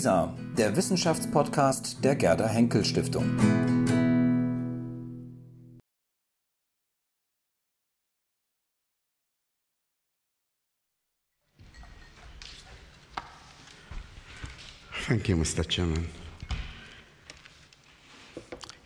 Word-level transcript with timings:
WISA, 0.00 0.34
der 0.56 0.74
Wissenschaftspodcast 0.74 2.02
der 2.02 2.16
Gerda 2.16 2.48
Henkel 2.48 2.82
Stiftung. 2.86 3.36
Thank 15.06 15.28
you, 15.28 15.36
Mr. 15.36 15.68
Chairman. 15.68 16.06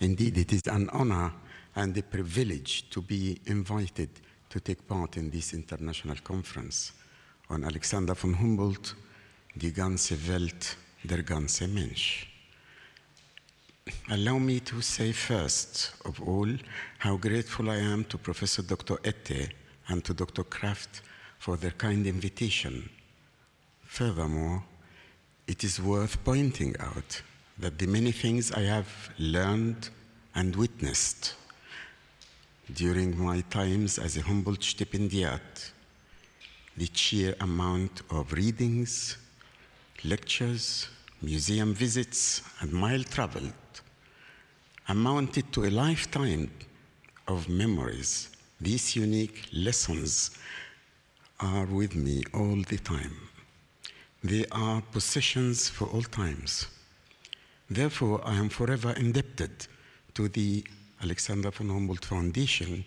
Indeed, 0.01 0.37
it 0.39 0.53
is 0.53 0.63
an 0.67 0.91
honor 0.91 1.33
and 1.77 1.97
a 1.97 2.03
privilege 2.03 2.91
to 2.91 3.01
be 3.01 3.41
invited 3.45 4.09
to 4.51 4.59
take 4.59 4.83
part 4.89 5.17
in 5.17 5.31
this 5.31 5.53
international 5.53 6.17
conference 6.25 6.93
on 7.49 7.63
Alexander 7.63 8.17
von 8.17 8.37
Humboldt, 8.37 8.97
die 9.55 9.73
ganze 9.73 10.17
Welt, 10.27 10.77
der 11.05 11.23
ganze 11.23 11.69
Mensch. 11.69 12.27
Allow 14.09 14.39
me 14.39 14.61
to 14.61 14.81
say 14.81 15.13
first 15.13 15.93
of 16.05 16.21
all 16.21 16.49
how 16.99 17.17
grateful 17.17 17.71
I 17.71 17.77
am 17.77 18.05
to 18.07 18.19
Professor 18.19 18.63
Dr. 18.63 18.99
Ette 19.05 19.51
and 19.89 20.03
to 20.05 20.15
Dr. 20.15 20.45
Kraft 20.45 21.03
for 21.39 21.59
their 21.59 21.73
kind 21.73 22.07
invitation. 22.07 22.89
Furthermore, 23.83 24.63
it 25.47 25.63
is 25.63 25.79
worth 25.79 26.25
pointing 26.25 26.75
out 26.81 27.23
that 27.59 27.79
the 27.79 27.87
many 27.87 28.13
things 28.13 28.51
I 28.53 28.63
have 28.63 28.89
learned 29.19 29.91
and 30.35 30.57
witnessed 30.57 31.35
during 32.73 33.17
my 33.23 33.43
times 33.43 33.99
as 33.99 34.17
a 34.17 34.23
Humboldt 34.23 34.61
stipendiat, 34.61 35.71
the 36.77 36.89
sheer 36.93 37.35
amount 37.41 38.03
of 38.11 38.33
readings, 38.33 39.19
lectures, 40.03 40.89
museum 41.23 41.75
visits, 41.75 42.43
and 42.61 42.73
mile 42.73 43.05
traveled 43.05 43.53
amounted 44.89 45.51
to 45.53 45.65
a 45.65 45.71
lifetime 45.71 46.51
of 47.27 47.49
memories. 47.49 48.29
These 48.61 48.97
unique 48.97 49.49
lessons 49.53 50.31
are 51.41 51.67
with 51.67 51.95
me 51.95 52.23
all 52.35 52.57
the 52.69 52.79
time. 52.79 53.17
They 54.23 54.45
are 54.53 54.83
possessions 54.93 55.69
for 55.69 55.87
all 55.87 56.03
times. 56.03 56.67
Therefore, 57.71 58.21
I 58.25 58.35
am 58.37 58.49
forever 58.49 58.93
indebted 58.93 59.67
to 60.15 60.29
the 60.29 60.65
Alexander 61.03 61.51
von 61.51 61.69
Humboldt 61.69 62.05
Foundation 62.05 62.85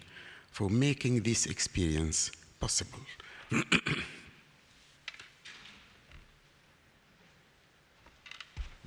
for 0.51 0.69
making 0.69 1.23
this 1.23 1.45
experience 1.45 2.31
possible. 2.59 2.99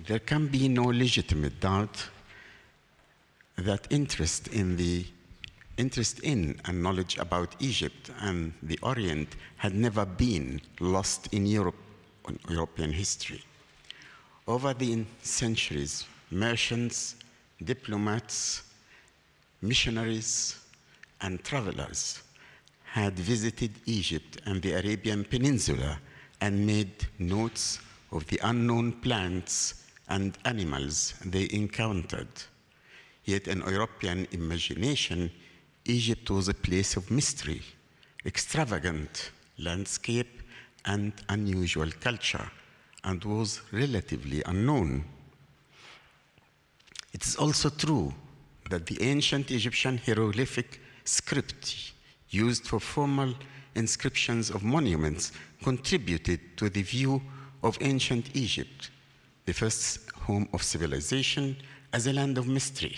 there 0.07 0.19
can 0.19 0.47
be 0.47 0.69
no 0.69 0.85
legitimate 0.85 1.61
doubt 1.61 2.09
that 3.57 3.87
interest 3.91 4.49
in 4.49 4.77
the 4.77 5.05
interest 5.77 6.21
in 6.21 6.61
and 6.67 6.83
knowledge 6.83 7.17
about 7.19 7.57
Egypt 7.59 8.11
and 8.21 8.53
the 8.63 8.79
Orient 8.83 9.37
had 9.57 9.75
never 9.75 10.05
been 10.05 10.61
lost 10.79 11.33
in 11.33 11.47
Europe, 11.47 11.77
in 12.29 12.39
European 12.49 12.93
history. 12.93 13.43
Over 14.47 14.75
the 14.75 15.05
centuries, 15.23 16.05
merchants, 16.31 17.17
diplomats, 17.65 18.63
missionaries, 19.63 20.57
and 21.23 21.43
travelers 21.45 22.23
had 22.85 23.19
visited 23.19 23.73
Egypt 23.87 24.41
and 24.45 24.61
the 24.61 24.73
Arabian 24.73 25.25
Peninsula 25.25 25.99
and 26.41 26.67
made 26.67 27.07
notes 27.19 27.81
of 28.13 28.27
the 28.27 28.41
unknown 28.43 28.93
plants 28.93 29.81
and 30.11 30.37
animals 30.45 31.15
they 31.25 31.49
encountered. 31.53 32.29
Yet, 33.25 33.49
in 33.49 33.61
European 33.61 34.27
imagination, 34.33 35.31
Egypt 35.85 36.31
was 36.31 36.49
a 36.49 36.55
place 36.55 36.97
of 36.97 37.11
mystery, 37.11 37.63
extravagant 38.27 39.31
landscape, 39.59 40.43
and 40.85 41.13
unusual 41.29 41.91
culture, 42.01 42.51
and 43.05 43.25
was 43.25 43.61
relatively 43.73 44.43
unknown. 44.47 45.05
It 47.13 47.25
is 47.25 47.37
also 47.37 47.71
true 47.71 48.15
that 48.71 48.87
the 48.87 49.03
ancient 49.03 49.51
Egyptian 49.51 49.99
hieroglyphic 49.99 50.81
script 51.05 51.93
used 52.31 52.67
for 52.67 52.81
formal 52.81 53.35
inscriptions 53.75 54.51
of 54.51 54.63
monuments 54.63 55.33
contributed 55.63 56.41
to 56.57 56.71
the 56.71 56.83
view 56.83 57.21
of 57.63 57.77
ancient 57.81 58.35
Egypt, 58.35 58.91
the 59.51 59.55
first 59.55 60.09
home 60.27 60.49
of 60.53 60.63
civilization, 60.63 61.57
as 61.93 62.07
a 62.07 62.13
land 62.13 62.39
of 62.39 62.47
mystery. 62.47 62.97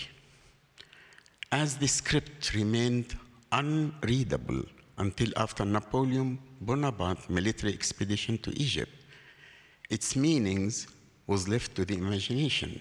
As 1.51 1.77
the 1.77 1.87
script 1.87 2.53
remained 2.53 3.17
unreadable 3.51 4.61
until 4.99 5.31
after 5.35 5.65
Napoleon 5.65 6.37
Bonaparte's 6.61 7.27
military 7.27 7.73
expedition 7.73 8.37
to 8.37 8.51
Egypt, 8.51 8.91
its 9.89 10.15
meanings 10.15 10.85
was 11.25 11.47
left 11.47 11.73
to 11.73 11.85
the 11.85 11.95
imagination. 11.95 12.79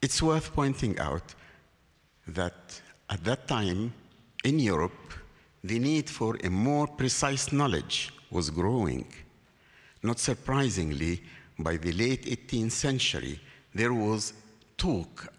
It's 0.00 0.22
worth 0.22 0.54
pointing 0.54 0.98
out 0.98 1.34
that 2.26 2.80
at 3.10 3.22
that 3.24 3.48
time 3.48 3.92
in 4.44 4.58
Europe, 4.58 5.12
the 5.62 5.78
need 5.78 6.08
for 6.08 6.38
a 6.42 6.48
more 6.48 6.86
precise 6.86 7.52
knowledge 7.52 8.10
was 8.30 8.48
growing. 8.48 9.04
Not 10.02 10.18
surprisingly, 10.18 11.22
by 11.62 11.76
the 11.76 11.92
late 11.92 12.24
18th 12.24 12.72
century, 12.72 13.40
there 13.74 13.92
was 13.92 14.32
talk 14.76 15.32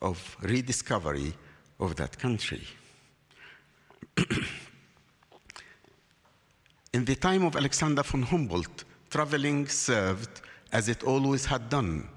of 0.00 0.36
rediscovery 0.42 1.32
of 1.78 1.96
that 1.96 2.18
country. 2.18 2.62
in 6.92 7.04
the 7.04 7.16
time 7.16 7.44
of 7.44 7.56
Alexander 7.56 8.02
von 8.02 8.22
Humboldt, 8.22 8.84
traveling 9.10 9.66
served 9.68 10.40
as 10.72 10.88
it 10.88 11.02
always 11.04 11.44
had 11.44 11.68
done 11.68 12.08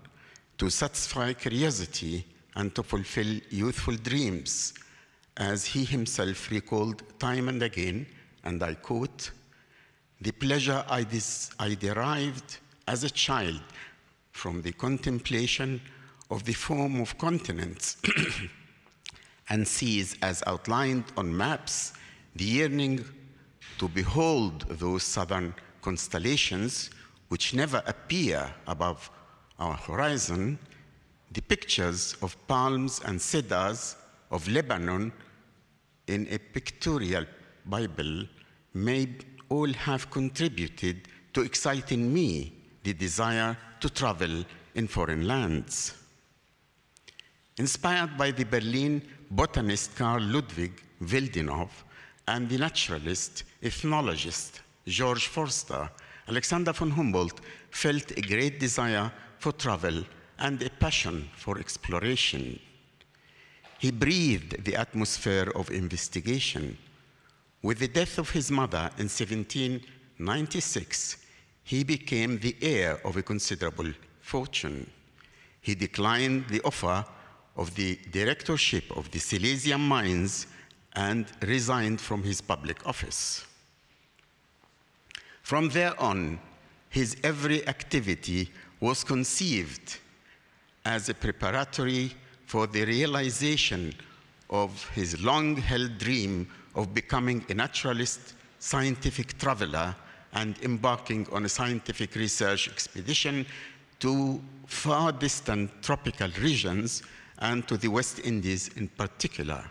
to 0.57 0.69
satisfy 0.69 1.33
curiosity 1.33 2.25
and 2.55 2.73
to 2.75 2.83
fulfill 2.83 3.39
youthful 3.49 3.95
dreams, 3.95 4.73
as 5.37 5.65
he 5.65 5.85
himself 5.85 6.51
recalled 6.51 7.03
time 7.19 7.47
and 7.47 7.63
again, 7.63 8.05
and 8.43 8.61
I 8.61 8.73
quote, 8.75 9.31
the 10.21 10.31
pleasure 10.31 10.83
I, 10.89 11.05
I 11.59 11.73
derived 11.75 12.57
as 12.89 13.03
a 13.03 13.09
child 13.09 13.61
from 14.31 14.63
the 14.63 14.71
contemplation 14.71 15.79
of 16.31 16.43
the 16.43 16.53
form 16.53 16.99
of 16.99 17.15
continents 17.19 17.97
and 19.49 19.67
sees, 19.67 20.17
as 20.23 20.41
outlined 20.47 21.03
on 21.15 21.37
maps, 21.45 21.93
the 22.35 22.43
yearning 22.43 23.05
to 23.77 23.87
behold 23.89 24.65
those 24.83 25.03
southern 25.03 25.53
constellations 25.83 26.89
which 27.27 27.53
never 27.53 27.83
appear 27.85 28.51
above 28.65 29.11
our 29.59 29.75
horizon, 29.75 30.57
the 31.31 31.41
pictures 31.41 32.15
of 32.23 32.35
palms 32.47 33.01
and 33.05 33.21
cedars 33.21 33.97
of 34.31 34.47
Lebanon 34.47 35.11
in 36.07 36.27
a 36.31 36.39
pictorial 36.39 37.25
Bible 37.67 38.23
may 38.73 39.07
all 39.47 39.71
have 39.73 40.09
contributed 40.09 41.07
to 41.33 41.41
excite 41.41 41.91
in 41.91 42.11
me 42.11 42.58
the 42.83 42.93
desire 42.93 43.57
to 43.79 43.89
travel 43.89 44.45
in 44.75 44.87
foreign 44.87 45.27
lands. 45.27 45.93
Inspired 47.57 48.17
by 48.17 48.31
the 48.31 48.45
Berlin 48.45 49.01
botanist 49.29 49.95
Carl 49.95 50.23
Ludwig 50.23 50.81
Willdenow 51.01 51.69
and 52.27 52.47
the 52.47 52.57
naturalist, 52.57 53.43
ethnologist 53.61 54.61
George 54.85 55.27
Forster, 55.27 55.89
Alexander 56.27 56.73
von 56.73 56.91
Humboldt 56.91 57.41
felt 57.71 58.11
a 58.11 58.21
great 58.21 58.59
desire 58.59 59.11
for 59.39 59.51
travel 59.51 60.03
and 60.37 60.61
a 60.61 60.69
passion 60.69 61.27
for 61.35 61.59
exploration. 61.59 62.59
He 63.79 63.91
breathed 63.91 64.63
the 64.63 64.75
atmosphere 64.75 65.51
of 65.55 65.71
investigation. 65.71 66.77
With 67.61 67.79
the 67.79 67.87
death 67.87 68.17
of 68.17 68.29
his 68.29 68.51
mother 68.51 68.89
in 68.97 69.09
1796, 69.09 71.17
he 71.69 71.83
became 71.83 72.39
the 72.39 72.55
heir 72.63 72.99
of 73.05 73.15
a 73.15 73.21
considerable 73.21 73.93
fortune. 74.21 74.89
He 75.61 75.75
declined 75.75 76.47
the 76.47 76.61
offer 76.61 77.05
of 77.55 77.75
the 77.75 77.99
directorship 78.09 78.85
of 78.97 79.11
the 79.11 79.19
Silesian 79.19 79.79
mines 79.79 80.47
and 80.93 81.27
resigned 81.43 82.01
from 82.01 82.23
his 82.23 82.41
public 82.41 82.87
office. 82.87 83.45
From 85.43 85.69
there 85.69 85.93
on, 86.01 86.39
his 86.89 87.15
every 87.23 87.67
activity 87.67 88.49
was 88.79 89.03
conceived 89.03 89.99
as 90.83 91.07
a 91.07 91.13
preparatory 91.13 92.11
for 92.47 92.65
the 92.65 92.83
realization 92.83 93.93
of 94.49 94.89
his 94.95 95.21
long 95.21 95.55
held 95.55 95.99
dream 95.99 96.49
of 96.73 96.95
becoming 96.95 97.45
a 97.47 97.53
naturalist, 97.53 98.33
scientific 98.57 99.37
traveler, 99.37 99.95
and 100.33 100.55
embarking 100.61 101.27
on 101.31 101.45
a 101.45 101.49
scientific 101.49 102.15
research 102.15 102.69
expedition 102.69 103.45
to 103.99 104.41
far 104.67 105.11
distant 105.11 105.71
tropical 105.81 106.29
regions 106.41 107.03
and 107.39 107.67
to 107.67 107.77
the 107.77 107.87
West 107.87 108.19
Indies 108.19 108.69
in 108.75 108.87
particular. 108.87 109.63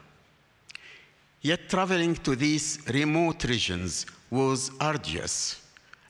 Yet 1.40 1.69
traveling 1.69 2.16
to 2.16 2.34
these 2.34 2.81
remote 2.93 3.44
regions 3.44 4.06
was 4.31 4.70
arduous 4.81 5.62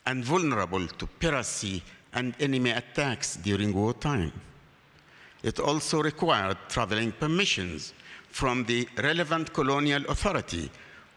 and 0.06 0.24
vulnerable 0.24 0.86
to 0.86 1.06
piracy 1.06 1.82
and 2.14 2.34
enemy 2.40 2.70
attacks 2.70 3.36
during 3.36 3.74
wartime. 3.74 4.32
It 5.42 5.60
also 5.60 6.02
required 6.02 6.56
traveling 6.68 7.12
permissions 7.12 7.92
from 8.30 8.64
the 8.64 8.88
relevant 8.96 9.52
colonial 9.52 10.04
authority, 10.08 10.70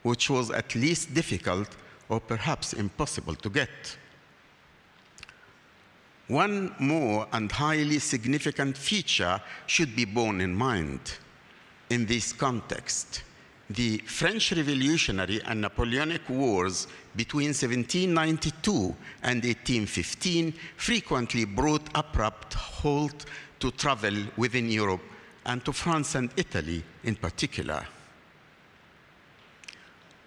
which 0.04 0.30
was 0.30 0.52
at 0.52 0.76
least 0.76 1.14
difficult 1.14 1.70
or 2.12 2.20
perhaps 2.20 2.74
impossible 2.74 3.36
to 3.36 3.50
get. 3.50 3.98
One 6.28 6.76
more 6.78 7.26
and 7.32 7.50
highly 7.52 8.00
significant 8.00 8.78
feature 8.78 9.42
should 9.66 9.96
be 9.96 10.06
borne 10.06 10.42
in 10.42 10.54
mind 10.54 11.00
in 11.90 12.06
this 12.06 12.34
context. 12.34 13.24
The 13.70 14.00
French 14.00 14.52
Revolutionary 14.52 15.42
and 15.46 15.62
Napoleonic 15.62 16.30
Wars 16.30 16.88
between 17.16 17.54
1792 17.54 18.72
and 19.24 19.44
1815 19.44 20.54
frequently 20.76 21.46
brought 21.46 21.88
abrupt 21.96 22.54
halt 22.54 23.26
to 23.62 23.72
travel 23.72 24.16
within 24.36 24.70
Europe 24.70 25.04
and 25.46 25.64
to 25.64 25.72
France 25.72 26.16
and 26.16 26.30
Italy 26.36 26.84
in 27.06 27.16
particular. 27.16 27.86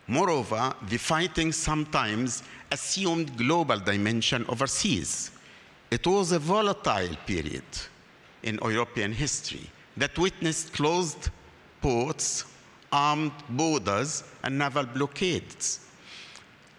Moreover, 0.07 0.75
the 0.89 0.99
fighting 0.99 1.53
sometimes 1.53 2.43
assumed 2.71 3.37
global 3.37 3.79
dimension 3.79 4.45
overseas. 4.49 5.31
It 5.91 6.07
was 6.07 6.33
a 6.33 6.39
volatile 6.39 7.17
period 7.27 7.65
in 8.43 8.59
European 8.63 9.13
history 9.13 9.71
that 9.97 10.19
witnessed 10.19 10.73
closed 10.73 11.31
ports, 11.81 12.45
armed 12.93 13.33
borders, 13.51 14.25
and 14.43 14.59
naval 14.59 14.85
blockades. 14.85 15.81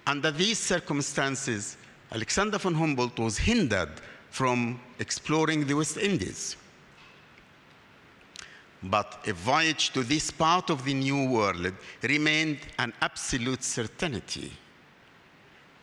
Under 0.06 0.32
these 0.32 0.60
circumstances, 0.60 1.78
Alexander 2.12 2.60
von 2.60 2.76
Humboldt 2.76 3.18
was 3.18 3.38
hindered 3.38 3.90
from 4.30 4.80
exploring 5.00 5.66
the 5.66 5.74
West 5.74 5.98
Indies. 5.98 6.58
But 8.84 9.28
a 9.28 9.34
voyage 9.34 9.92
to 9.92 10.04
this 10.04 10.32
part 10.32 10.70
of 10.70 10.86
the 10.86 10.94
New 10.94 11.30
World 11.30 11.74
remained 12.04 12.60
an 12.78 12.94
absolute 13.02 13.64
certainty. 13.64 14.52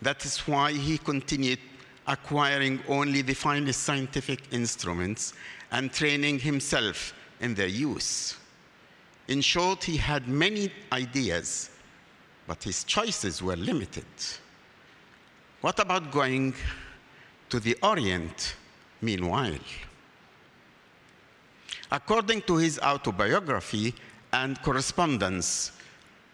That 0.01 0.25
is 0.25 0.39
why 0.47 0.73
he 0.73 0.99
continued 0.99 1.59
acquiring 2.07 2.81
only 2.89 3.23
the 3.23 3.35
finest 3.35 3.83
scientific 3.83 4.41
instruments 4.51 5.35
and 5.71 5.93
training 5.93 6.39
himself 6.41 7.15
in 7.41 7.55
their 7.55 7.69
use. 7.69 8.37
In 9.29 9.41
short, 9.41 9.85
he 9.85 9.97
had 9.97 10.27
many 10.29 10.71
ideas, 10.93 11.71
but 12.47 12.63
his 12.63 12.85
choices 12.85 13.43
were 13.43 13.57
limited. 13.57 14.05
What 15.61 15.79
about 15.79 16.11
going 16.11 16.55
to 17.51 17.61
the 17.61 17.77
Orient 17.83 18.57
meanwhile? 19.01 19.59
According 21.93 22.41
to 22.43 22.57
his 22.57 22.79
autobiography 22.79 23.95
and 24.33 24.61
correspondence, 24.63 25.73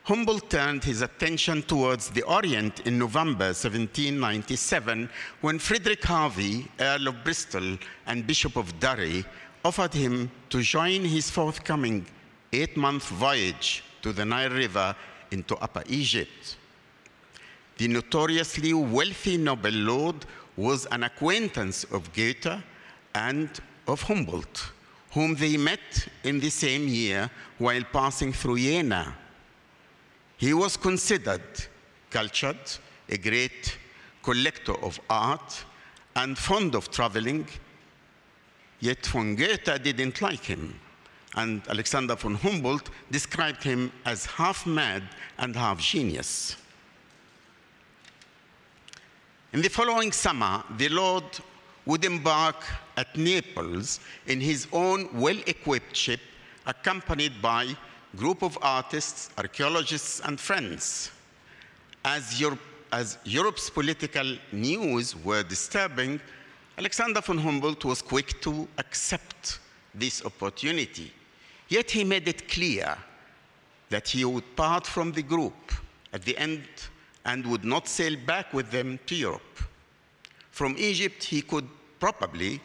Humboldt 0.05 0.49
turned 0.51 0.85
his 0.85 1.03
attention 1.03 1.63
towards 1.63 2.11
the 2.11 2.23
Orient 2.23 2.87
in 2.87 2.97
November 2.97 3.47
1797 3.47 5.11
when 5.41 5.59
Frederick 5.59 6.05
Hervey, 6.05 6.65
Earl 6.79 7.09
of 7.09 7.25
Bristol 7.25 7.77
and 8.07 8.25
Bishop 8.25 8.55
of 8.55 8.79
Derry, 8.79 9.25
offered 9.65 9.93
him 9.93 10.31
to 10.51 10.63
join 10.63 11.05
his 11.05 11.29
forthcoming 11.29 12.07
eight 12.53 12.77
month 12.77 13.09
voyage 13.09 13.83
to 14.03 14.13
the 14.13 14.25
Nile 14.25 14.51
River 14.51 14.95
into 15.33 15.57
Upper 15.57 15.83
Egypt. 15.89 16.57
The 17.79 17.89
notoriously 17.89 18.75
wealthy 18.75 19.37
Nobel 19.37 19.73
Lord 19.73 20.25
was 20.57 20.87
an 20.87 21.03
acquaintance 21.03 21.83
of 21.83 22.13
Goethe 22.13 22.63
and 23.13 23.51
of 23.89 24.03
Humboldt, 24.03 24.71
whom 25.13 25.35
they 25.35 25.57
met 25.57 26.09
in 26.25 26.41
the 26.41 26.51
same 26.51 26.87
year 26.87 27.31
while 27.59 27.83
passing 27.93 28.33
through 28.33 28.59
Jena. 28.59 29.15
He 30.37 30.55
was 30.55 30.77
considered 30.77 31.43
cultured, 32.11 32.59
a 33.09 33.19
great 33.19 33.79
collector 34.23 34.75
of 34.83 35.01
art, 35.11 35.65
and 36.17 36.37
fond 36.37 36.75
of 36.75 36.91
traveling, 36.91 37.47
yet 38.81 39.07
von 39.07 39.37
Goethe 39.37 39.83
didn't 39.83 40.21
like 40.21 40.45
him, 40.45 40.79
and 41.35 41.63
Alexander 41.69 42.17
von 42.17 42.35
Humboldt 42.35 42.91
described 43.11 43.63
him 43.63 43.93
as 44.05 44.27
half 44.27 44.67
mad 44.67 45.03
and 45.39 45.55
half 45.55 45.81
genius. 45.81 46.57
In 49.53 49.63
the 49.63 49.69
following 49.69 50.13
summer, 50.13 50.63
the 50.77 50.89
Lord 50.89 51.25
would 51.87 52.05
embark 52.05 52.65
at 52.99 53.17
Naples 53.17 54.01
in 54.27 54.41
his 54.41 54.67
own 54.73 55.09
well 55.15 55.39
equipped 55.47 55.97
ship, 55.97 56.21
accompanied 56.67 57.41
by 57.41 57.63
a 57.65 58.17
group 58.17 58.43
of 58.43 58.59
artists, 58.61 59.31
archaeologists, 59.39 60.21
and 60.25 60.41
friends. 60.41 61.13
As, 62.05 62.41
Europe, 62.41 62.59
as 62.91 63.19
Europe's 63.25 63.71
political 63.71 64.37
news 64.51 65.15
were 65.15 65.45
disturbing, 65.45 66.21
Alexander 66.77 67.21
von 67.21 67.39
Humboldt 67.39 67.85
was 67.85 68.03
quick 68.03 68.41
to 68.43 68.67
accept 68.79 69.61
this 69.95 70.25
opportunity. 70.25 71.13
Yet 71.69 71.91
he 71.91 72.03
made 72.03 72.27
it 72.27 72.49
clear 72.49 72.99
that 73.91 74.09
he 74.09 74.25
would 74.25 74.57
part 74.57 74.87
from 74.87 75.13
the 75.13 75.23
group 75.23 75.73
at 76.13 76.23
the 76.23 76.37
end 76.37 76.65
and 77.25 77.47
would 77.47 77.65
not 77.65 77.87
sail 77.87 78.17
back 78.27 78.53
with 78.53 78.71
them 78.73 78.99
to 79.07 79.15
Europe. 79.15 79.63
From 80.51 80.75
Egypt, 80.79 81.23
he 81.23 81.43
could 81.43 81.69
probably 82.01 82.61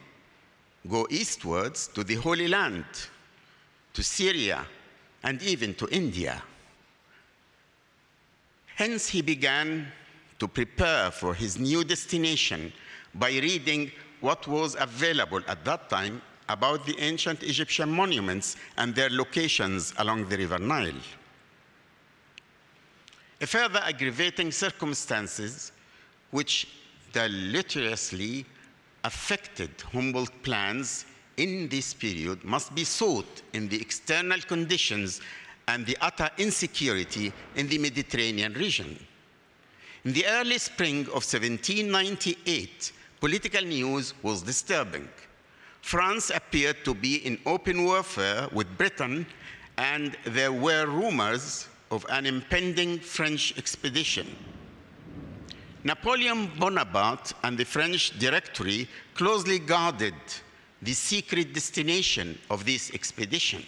go 0.90 1.08
eastwards 1.10 1.88
to 1.90 2.04
the 2.04 2.16
Holy 2.16 2.48
Land, 2.48 2.86
to 3.94 4.04
Syria, 4.04 4.66
and 5.24 5.42
even 5.42 5.74
to 5.76 5.88
India. 5.90 6.42
Hence, 8.76 9.08
he 9.08 9.22
began 9.22 9.88
to 10.40 10.48
prepare 10.48 11.12
for 11.12 11.34
his 11.34 11.58
new 11.60 11.84
destination 11.84 12.74
by 13.16 13.30
reading 13.30 13.92
what 14.20 14.48
was 14.48 14.76
available 14.80 15.42
at 15.48 15.64
that 15.64 15.90
time 15.90 16.22
about 16.50 16.86
the 16.86 17.00
ancient 17.00 17.44
Egyptian 17.44 17.90
monuments 17.90 18.58
and 18.78 18.94
their 18.94 19.10
locations 19.10 19.94
along 19.98 20.28
the 20.28 20.38
River 20.38 20.60
Nile. 20.60 20.94
A 23.40 23.48
further 23.48 23.80
aggravating 23.80 24.52
circumstances 24.52 25.72
which 26.32 26.68
deleteriously 27.12 28.46
affected 29.04 29.70
Humboldt 29.92 30.44
plans 30.44 31.06
in 31.38 31.68
this 31.70 31.94
period 31.94 32.44
must 32.44 32.74
be 32.76 32.84
sought 32.84 33.42
in 33.54 33.68
the 33.68 33.80
external 33.80 34.40
conditions 34.40 35.22
and 35.68 35.86
the 35.86 35.98
utter 36.02 36.30
insecurity 36.38 37.32
in 37.56 37.68
the 37.68 37.78
Mediterranean 37.78 38.54
region. 38.54 38.98
In 40.06 40.14
the 40.14 40.26
early 40.28 40.58
spring 40.58 41.02
of 41.08 41.24
1798, 41.24 42.92
political 43.20 43.64
news 43.64 44.14
was 44.22 44.42
disturbing. 44.42 45.08
France 45.82 46.30
appeared 46.30 46.84
to 46.84 46.94
be 46.94 47.26
in 47.26 47.40
open 47.46 47.86
warfare 47.86 48.48
with 48.52 48.78
Britain, 48.78 49.26
and 49.78 50.18
there 50.26 50.52
were 50.52 50.86
rumors 50.86 51.68
of 51.92 52.06
an 52.10 52.26
impending 52.26 53.00
French 53.00 53.58
expedition. 53.58 54.28
Napoleon 55.86 56.50
Bonaparte 56.58 57.34
and 57.44 57.58
the 57.58 57.66
French 57.66 58.18
Directory 58.18 58.88
closely 59.16 59.60
guarded 59.60 60.16
the 60.82 60.94
secret 60.94 61.54
destination 61.54 62.40
of 62.50 62.66
this 62.66 62.94
expedition. 62.94 63.66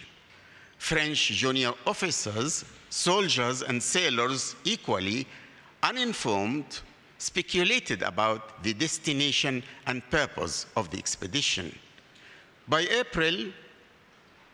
French 0.77 1.27
junior 1.27 1.73
officers, 1.85 2.63
soldiers, 2.89 3.63
and 3.63 3.83
sailors, 3.83 4.55
equally 4.63 5.27
uninformed, 5.83 6.79
speculated 7.17 8.01
about 8.01 8.63
the 8.63 8.73
destination 8.73 9.61
and 9.87 10.09
purpose 10.09 10.67
of 10.77 10.89
the 10.91 10.97
expedition. 10.97 11.77
By 12.67 12.81
April, 12.81 13.51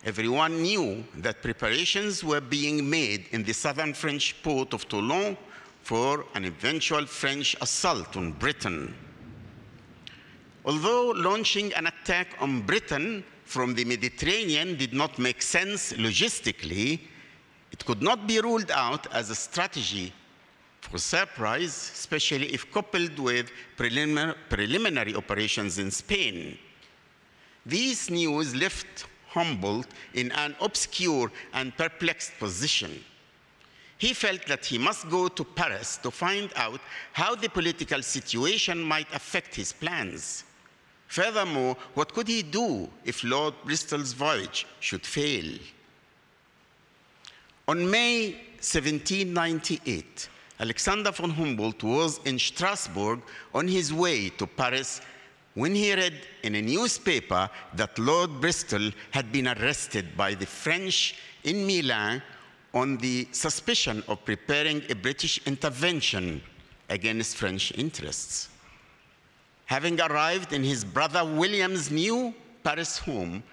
everyone 0.04 0.64
knew 0.64 1.04
that 1.18 1.44
preparations 1.44 2.24
were 2.24 2.42
being 2.42 2.90
made 2.90 3.26
in 3.32 3.44
the 3.44 3.54
southern 3.54 3.94
French 3.94 4.42
port 4.42 4.74
of 4.74 4.88
Toulon 4.90 5.38
for 5.82 6.26
an 6.36 6.46
eventual 6.46 7.06
French 7.06 7.56
assault 7.62 8.16
on 8.16 8.32
Britain. 8.34 8.94
Although 10.64 11.12
launching 11.12 11.74
an 11.74 11.88
attack 11.88 12.36
on 12.40 12.62
Britain 12.62 13.24
from 13.46 13.74
the 13.74 13.84
Mediterranean 13.84 14.78
did 14.78 14.94
not 14.94 15.18
make 15.18 15.42
sense 15.42 15.94
logistically, 15.94 17.00
it 17.72 17.84
could 17.86 18.02
not 18.02 18.28
be 18.28 18.40
ruled 18.40 18.72
out 18.72 19.12
as 19.14 19.30
a 19.30 19.36
strategy 19.36 20.14
for 20.82 20.98
surprise, 20.98 21.92
especially 21.94 22.54
if 22.54 22.72
coupled 22.72 23.18
with 23.18 23.50
preliminary, 23.78 24.36
preliminary 24.50 25.16
operations 25.16 25.80
in 25.80 25.90
Spain. 25.90 26.58
These 27.66 28.10
news 28.10 28.56
left 28.56 29.06
Humboldt 29.30 29.88
in 30.14 30.32
an 30.34 30.56
obscure 30.60 31.32
and 31.54 31.76
perplexed 31.78 32.34
position. 32.40 33.04
He 34.02 34.14
felt 34.14 34.48
that 34.48 34.66
he 34.66 34.80
must 34.80 35.08
go 35.12 35.28
to 35.28 35.44
Paris 35.44 35.98
to 35.98 36.10
find 36.10 36.52
out 36.56 36.82
how 37.14 37.36
the 37.36 37.48
political 37.48 38.02
situation 38.02 38.82
might 38.82 39.06
affect 39.14 39.54
his 39.54 39.72
plans. 39.74 40.44
Furthermore, 41.06 41.78
what 41.94 42.12
could 42.12 42.28
he 42.28 42.42
do 42.42 42.90
if 43.06 43.24
Lord 43.24 43.54
Bristol's 43.64 44.14
voyage 44.14 44.66
should 44.80 45.06
fail? 45.06 45.56
On 47.68 47.92
May 47.92 48.32
1798, 48.60 50.30
Alexander 50.60 51.12
von 51.12 51.30
Humboldt 51.30 51.84
was 51.84 52.20
in 52.26 52.40
Strasbourg 52.40 53.22
on 53.54 53.68
his 53.68 53.94
way 53.94 54.30
to 54.30 54.48
Paris 54.48 55.02
when 55.54 55.76
he 55.76 55.94
read 55.94 56.16
in 56.42 56.56
a 56.56 56.62
newspaper 56.64 57.48
that 57.76 58.00
Lord 58.00 58.42
Bristol 58.42 58.90
had 59.12 59.32
been 59.32 59.48
arrested 59.48 60.18
by 60.18 60.34
the 60.34 60.48
French 60.48 61.18
in 61.44 61.68
Milan 61.68 62.24
on 62.74 62.98
the 62.98 63.28
suspicion 63.32 64.04
of 64.08 64.24
preparing 64.26 64.82
a 64.90 64.96
British 64.96 65.40
intervention 65.46 66.42
against 66.90 67.38
French 67.38 67.72
interests. 67.78 68.50
Having 69.66 70.02
arrived 70.02 70.54
in 70.54 70.64
his 70.64 70.84
brother 70.84 71.24
William's 71.24 71.92
new 71.92 72.34
Paris 72.64 72.98
home, 72.98 73.44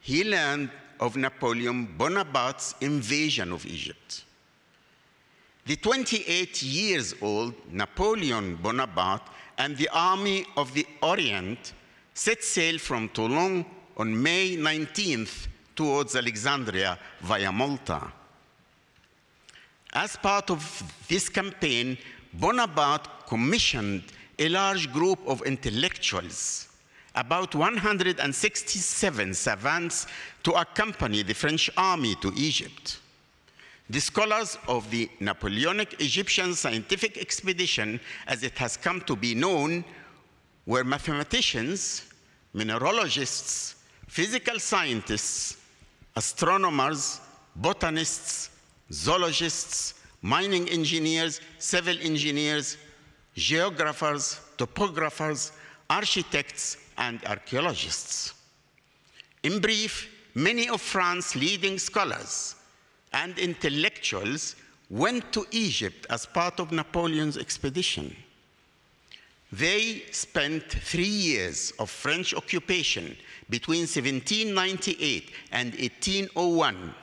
he 0.00 0.24
learned 0.24 0.70
of 1.00 1.16
Napoleon 1.16 1.86
Bonaparte's 1.98 2.74
invasion 2.80 3.52
of 3.52 3.64
Egypt. 3.66 4.24
The 5.66 5.76
28 5.76 6.62
years 6.62 7.14
old 7.22 7.54
Napoleon 7.72 8.56
Bonaparte 8.56 9.28
and 9.58 9.76
the 9.76 9.88
army 9.92 10.44
of 10.56 10.74
the 10.74 10.86
Orient 11.02 11.72
set 12.12 12.44
sail 12.44 12.78
from 12.78 13.08
Toulon 13.08 13.64
on 13.96 14.22
May 14.22 14.56
19th 14.56 15.48
towards 15.74 16.16
Alexandria 16.16 16.98
via 17.22 17.50
Malta. 17.50 18.12
As 19.94 20.16
part 20.16 20.50
of 20.50 20.82
this 21.08 21.28
campaign, 21.28 21.96
Bonaparte 22.32 23.28
commissioned 23.28 24.02
a 24.40 24.48
large 24.48 24.92
group 24.92 25.20
of 25.24 25.40
intellectuals, 25.42 26.68
about 27.14 27.54
167 27.54 29.34
savants, 29.34 30.08
to 30.42 30.52
accompany 30.52 31.22
the 31.22 31.32
French 31.32 31.70
army 31.76 32.16
to 32.16 32.32
Egypt. 32.36 32.98
The 33.88 34.00
scholars 34.00 34.58
of 34.66 34.90
the 34.90 35.08
Napoleonic 35.20 36.00
Egyptian 36.00 36.54
scientific 36.54 37.16
expedition, 37.16 38.00
as 38.26 38.42
it 38.42 38.58
has 38.58 38.76
come 38.76 39.00
to 39.02 39.14
be 39.14 39.36
known, 39.36 39.84
were 40.66 40.82
mathematicians, 40.82 42.02
mineralogists, 42.52 43.76
physical 44.08 44.58
scientists, 44.58 45.58
astronomers, 46.16 47.20
botanists, 47.54 48.50
zoologists, 48.94 49.94
mining 50.22 50.68
engineers, 50.68 51.40
civil 51.58 51.96
engineers, 52.00 52.76
geographers, 53.34 54.40
topographers, 54.56 55.52
architects, 55.90 56.76
and 56.96 57.22
archaeologists. 57.26 58.34
In 59.42 59.60
brief, 59.60 60.08
many 60.34 60.68
of 60.68 60.80
France's 60.80 61.36
leading 61.36 61.78
scholars 61.78 62.54
and 63.12 63.38
intellectuals 63.38 64.56
went 64.88 65.32
to 65.32 65.44
Egypt 65.50 66.06
as 66.08 66.24
part 66.26 66.60
of 66.60 66.72
Napoleon's 66.72 67.36
expedition. 67.36 68.14
They 69.52 70.02
spent 70.10 70.64
three 70.64 71.04
years 71.04 71.72
of 71.78 71.90
French 71.90 72.34
occupation 72.34 73.16
between 73.50 73.82
1798 73.82 75.30
and 75.52 75.70
1801, 75.74 76.94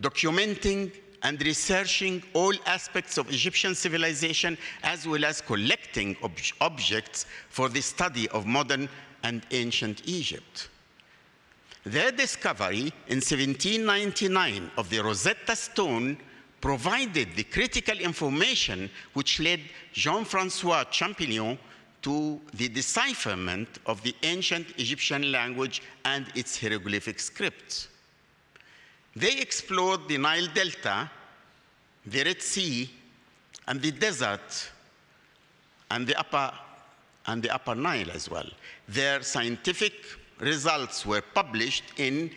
documenting 0.00 0.92
and 1.22 1.42
researching 1.42 2.22
all 2.32 2.52
aspects 2.66 3.18
of 3.18 3.28
Egyptian 3.30 3.74
civilization 3.74 4.56
as 4.82 5.06
well 5.06 5.24
as 5.24 5.40
collecting 5.40 6.16
ob 6.22 6.32
objects 6.60 7.26
for 7.48 7.68
the 7.68 7.80
study 7.80 8.28
of 8.28 8.46
modern 8.46 8.88
and 9.22 9.46
ancient 9.50 10.02
Egypt. 10.06 10.68
Their 11.84 12.12
discovery 12.12 12.92
in 13.08 13.20
1799 13.20 14.70
of 14.76 14.90
the 14.90 15.00
Rosetta 15.00 15.56
Stone 15.56 16.18
provided 16.60 17.28
the 17.34 17.44
critical 17.44 17.98
information 17.98 18.90
which 19.14 19.40
led 19.40 19.60
Jean-Francois 19.92 20.84
Champollion 20.90 21.58
to 22.02 22.40
the 22.54 22.68
decipherment 22.68 23.68
of 23.86 24.02
the 24.02 24.14
ancient 24.22 24.66
Egyptian 24.78 25.32
language 25.32 25.82
and 26.04 26.26
its 26.34 26.60
hieroglyphic 26.60 27.18
script. 27.20 27.88
They 29.18 29.40
explored 29.40 30.06
the 30.06 30.16
Nile 30.16 30.46
Delta, 30.54 31.10
the 32.06 32.22
Red 32.22 32.40
Sea, 32.40 32.88
and 33.66 33.82
the 33.82 33.90
desert, 33.90 34.70
and 35.90 36.06
the 36.06 36.16
upper, 36.16 36.52
and 37.26 37.42
the 37.42 37.52
upper 37.52 37.74
Nile 37.74 38.12
as 38.12 38.30
well. 38.30 38.48
Their 38.88 39.22
scientific 39.22 39.94
results 40.38 41.04
were 41.04 41.20
published 41.34 41.82
in 41.96 42.30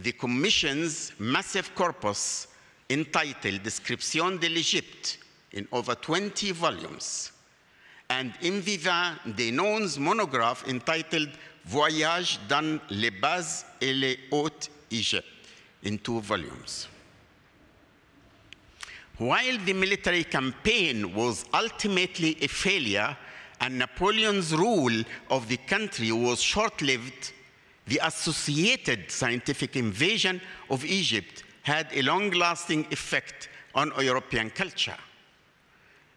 the 0.00 0.12
Commission's 0.12 1.12
massive 1.18 1.74
corpus 1.74 2.46
entitled 2.88 3.62
Description 3.62 4.38
de 4.38 4.48
l'Égypte 4.48 5.18
in 5.52 5.68
over 5.72 5.94
20 5.94 6.52
volumes, 6.52 7.32
and 8.08 8.32
in 8.40 8.62
Vivant 8.62 9.36
Denon's 9.36 9.98
monograph 9.98 10.66
entitled 10.66 11.28
Voyage 11.66 12.38
dans 12.48 12.80
les 12.88 13.10
Bas 13.10 13.66
et 13.82 13.92
les 13.92 14.18
Hautes 14.30 14.70
Égyptes 14.90 15.33
in 15.84 15.98
two 15.98 16.20
volumes. 16.20 16.88
While 19.18 19.58
the 19.58 19.72
military 19.72 20.24
campaign 20.24 21.14
was 21.14 21.44
ultimately 21.54 22.36
a 22.42 22.48
failure 22.48 23.16
and 23.60 23.78
Napoleon's 23.78 24.52
rule 24.54 25.04
of 25.30 25.46
the 25.48 25.56
country 25.56 26.10
was 26.10 26.42
short 26.42 26.82
lived, 26.82 27.32
the 27.86 28.00
associated 28.02 29.10
scientific 29.10 29.76
invasion 29.76 30.40
of 30.68 30.84
Egypt 30.84 31.44
had 31.62 31.86
a 31.92 32.02
long 32.02 32.30
lasting 32.30 32.86
effect 32.90 33.48
on 33.74 33.92
European 34.00 34.50
culture. 34.50 34.96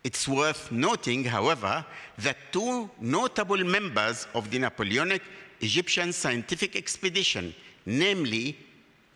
It's 0.03 0.27
worth 0.27 0.71
noting, 0.71 1.23
however, 1.23 1.85
that 2.19 2.37
two 2.51 2.89
notable 2.99 3.63
members 3.63 4.27
of 4.33 4.49
the 4.49 4.59
Napoleonic 4.59 5.21
Egyptian 5.59 6.13
scientific 6.13 6.75
expedition, 6.75 7.53
namely 7.85 8.57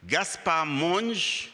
Gaspard 0.07 0.67
Monge, 0.67 1.51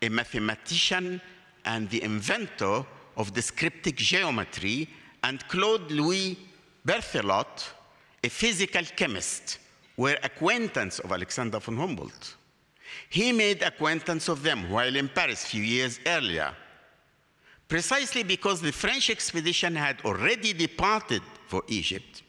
a 0.00 0.08
mathematician 0.08 1.20
and 1.64 1.88
the 1.90 2.02
inventor 2.02 2.84
of 3.16 3.32
descriptive 3.34 3.96
geometry, 3.96 4.88
and 5.24 5.46
Claude 5.48 5.90
Louis 5.90 6.38
Berthollet, 6.86 7.70
a 8.24 8.28
physical 8.28 8.84
chemist, 8.96 9.58
were 9.96 10.16
acquaintance 10.22 10.98
of 11.00 11.12
Alexander 11.12 11.58
von 11.60 11.76
Humboldt. 11.76 12.36
He 13.08 13.32
made 13.32 13.62
acquaintance 13.62 14.28
of 14.28 14.42
them 14.42 14.70
while 14.70 14.94
in 14.96 15.08
Paris 15.08 15.44
a 15.44 15.46
few 15.46 15.62
years 15.62 16.00
earlier, 16.06 16.54
precisely 17.68 18.22
because 18.22 18.60
the 18.60 18.72
French 18.72 19.10
expedition 19.10 19.74
had 19.76 20.00
already 20.04 20.52
departed 20.52 21.22
for 21.46 21.62
Egypt. 21.68 22.22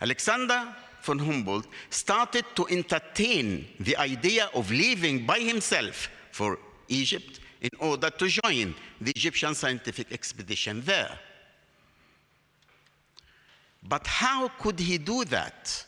Alexander 0.00 0.74
von 1.02 1.18
Humboldt 1.18 1.66
started 1.90 2.44
to 2.54 2.66
entertain 2.68 3.66
the 3.80 3.96
idea 3.96 4.50
of 4.54 4.70
leaving 4.70 5.26
by 5.26 5.38
himself 5.38 6.08
for 6.32 6.58
Egypt 6.88 7.40
in 7.60 7.70
order 7.78 8.10
to 8.10 8.26
join 8.28 8.74
the 9.00 9.10
Egyptian 9.10 9.54
scientific 9.54 10.12
expedition 10.12 10.82
there. 10.84 11.18
But 13.82 14.06
how 14.06 14.48
could 14.58 14.78
he 14.78 14.98
do 14.98 15.24
that? 15.26 15.86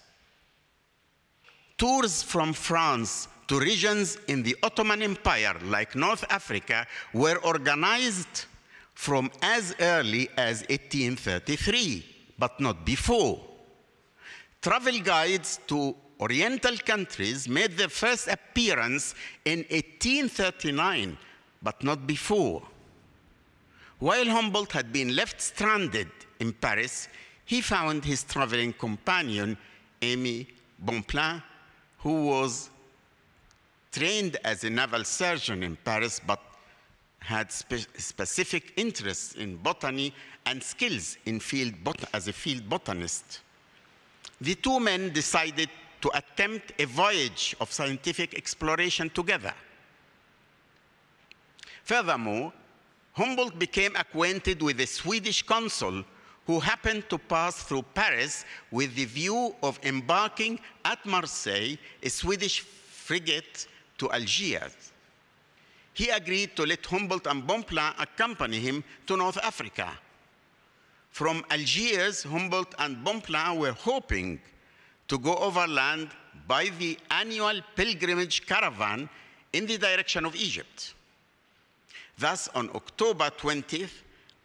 Tours 1.77 2.23
from 2.23 2.53
France 2.53 3.29
to 3.49 3.59
regions 3.59 4.19
in 4.29 4.43
the 4.43 4.57
Ottoman 4.63 5.03
Empire, 5.03 5.57
like 5.65 5.95
North 5.95 6.25
Africa, 6.31 6.87
were 7.13 7.39
organized 7.39 8.47
from 8.95 9.31
as 9.43 9.75
early 9.81 10.29
as 10.37 10.61
1833, 10.69 12.05
but 12.39 12.61
not 12.61 12.85
before. 12.87 13.52
Travel 14.63 15.01
guides 15.01 15.59
to 15.67 15.97
Oriental 16.21 16.77
countries 16.77 17.49
made 17.49 17.77
their 17.77 17.89
first 17.89 18.29
appearance 18.29 19.17
in 19.45 19.59
1839, 19.71 21.19
but 21.61 21.83
not 21.83 22.07
before. 22.07 22.63
While 23.99 24.27
Humboldt 24.27 24.71
had 24.71 24.93
been 24.93 25.17
left 25.17 25.41
stranded 25.41 26.09
in 26.39 26.53
Paris, 26.53 27.09
he 27.45 27.61
found 27.61 28.05
his 28.05 28.23
traveling 28.23 28.73
companion, 28.73 29.59
Aimé 30.01 30.47
Bonpland, 30.85 31.43
who 31.99 32.27
was 32.27 32.71
trained 33.91 34.37
as 34.45 34.63
a 34.63 34.71
naval 34.71 35.03
surgeon 35.03 35.65
in 35.65 35.75
Paris, 35.75 36.21
but 36.25 36.41
had 37.19 37.51
spe 37.51 37.75
specific 37.99 38.73
interests 38.77 39.35
in 39.35 39.57
botany 39.57 40.15
and 40.47 40.63
skills 40.63 41.17
in 41.27 41.41
field 41.41 41.75
as 42.15 42.29
a 42.29 42.33
field 42.33 42.69
botanist. 42.69 43.42
The 44.43 44.57
two 44.57 44.81
men 44.81 45.13
decided 45.13 45.71
to 46.01 46.11
attempt 46.17 46.73
a 46.79 46.85
voyage 46.85 47.55
of 47.61 47.73
scientific 47.73 48.35
exploration 48.35 49.09
together. 49.11 49.55
Furthermore, 51.85 52.53
Humboldt 53.13 53.59
became 53.59 53.95
acquainted 53.95 54.61
with 54.61 54.81
a 54.81 54.87
Swedish 54.87 55.43
consul 55.43 56.05
who 56.47 56.59
happened 56.59 57.09
to 57.09 57.19
pass 57.19 57.63
through 57.63 57.85
Paris 57.95 58.45
with 58.73 58.95
the 58.97 59.05
view 59.05 59.55
of 59.63 59.79
embarking 59.85 60.59
at 60.85 61.05
Marseille 61.07 61.77
a 62.03 62.09
Swedish 62.09 62.61
frigate 62.61 63.69
to 63.99 64.11
Algiers. 64.11 64.93
He 65.95 66.09
agreed 66.09 66.57
to 66.57 66.65
let 66.65 66.85
Humboldt 66.87 67.29
and 67.29 67.47
Bonpland 67.47 67.95
accompany 68.01 68.59
him 68.59 68.83
to 69.07 69.17
North 69.17 69.39
Africa. 69.39 69.93
From 71.13 71.45
Algiers, 71.51 72.23
Humboldt 72.23 72.75
and 72.79 72.97
Bonpland 73.05 73.59
were 73.59 73.73
hoping 73.73 74.41
to 75.09 75.19
go 75.19 75.37
overland 75.37 76.09
by 76.49 76.71
the 76.79 76.99
annual 77.11 77.61
pilgrimage 77.77 78.47
caravan 78.47 79.11
in 79.53 79.67
the 79.67 79.77
direction 79.77 80.25
of 80.25 80.35
Egypt. 80.35 80.95
Thus, 82.17 82.49
on 82.55 82.71
October 82.75 83.29
20th, 83.31 83.91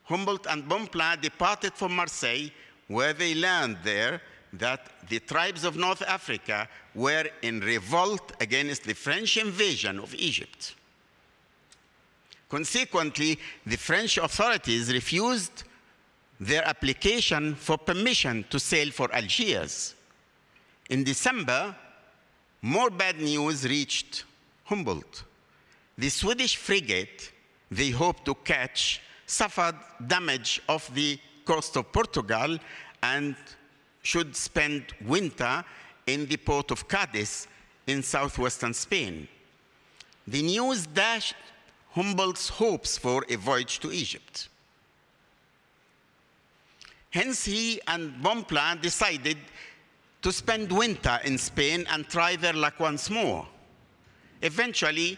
Humboldt 0.03 0.45
and 0.47 0.67
Bonpland 0.67 1.21
departed 1.21 1.74
from 1.74 1.95
Marseille, 1.95 2.50
where 2.89 3.13
they 3.13 3.33
learned 3.33 3.77
there 3.83 4.21
that 4.51 5.07
the 5.07 5.19
tribes 5.19 5.63
of 5.63 5.77
North 5.77 6.01
Africa 6.01 6.67
were 6.93 7.29
in 7.43 7.62
revolt 7.62 8.33
against 8.41 8.83
the 8.83 8.93
French 8.93 9.38
invasion 9.38 10.00
of 10.00 10.13
Egypt. 10.15 10.75
Consequently, 12.50 13.39
the 13.65 13.77
French 13.77 14.17
authorities 14.17 14.91
refused 14.91 15.63
their 16.39 16.67
application 16.67 17.56
for 17.56 17.77
permission 17.77 18.46
to 18.50 18.60
sail 18.60 18.91
for 18.91 19.13
Algiers. 19.13 19.96
In 20.89 21.03
December, 21.03 21.75
more 22.62 22.89
bad 22.89 23.20
news 23.20 23.67
reached 23.67 24.24
Humboldt. 24.65 25.24
The 25.98 26.10
Swedish 26.10 26.56
frigate 26.56 27.32
they 27.70 27.89
hoped 27.89 28.25
to 28.25 28.36
catch 28.36 29.01
suffered 29.25 29.75
damage 30.06 30.62
off 30.70 30.94
the 30.94 31.20
coast 31.46 31.75
of 31.75 31.91
Portugal 31.91 32.58
and 33.03 33.36
should 34.03 34.36
spend 34.36 34.94
winter 35.06 35.63
in 36.06 36.25
the 36.27 36.38
port 36.38 36.72
of 36.72 36.88
Cadiz 36.88 37.48
in 37.88 38.01
southwestern 38.01 38.74
Spain. 38.74 39.27
The 40.25 40.41
news 40.41 40.88
dashed 40.88 41.36
Humboldt's 41.91 42.50
hopes 42.50 42.98
for 42.98 43.25
a 43.29 43.36
voyage 43.36 43.79
to 43.79 43.91
Egypt. 43.91 44.50
Hence, 47.10 47.46
he 47.46 47.80
and 47.88 48.14
Bonpland 48.24 48.82
decided 48.82 49.38
to 50.22 50.32
spend 50.32 50.72
winter 50.72 51.20
in 51.24 51.38
Spain 51.38 51.86
and 51.90 52.08
try 52.08 52.36
their 52.36 52.54
luck 52.54 52.80
once 52.80 53.10
more. 53.10 53.48
Eventually, 54.42 55.18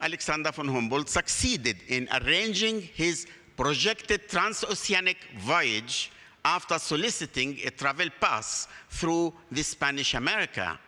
Alexander 0.00 0.52
von 0.52 0.68
Humboldt 0.68 1.08
succeeded 1.08 1.76
in 1.88 2.08
arranging 2.12 2.80
his 2.80 3.26
projected 3.56 4.28
transoceanic 4.28 5.16
voyage 5.38 6.10
after 6.44 6.78
soliciting 6.78 7.58
a 7.64 7.70
travel 7.70 8.08
pass 8.20 8.68
through 8.90 9.32
the 9.50 9.62
Spanish 9.62 10.14
America. 10.14 10.78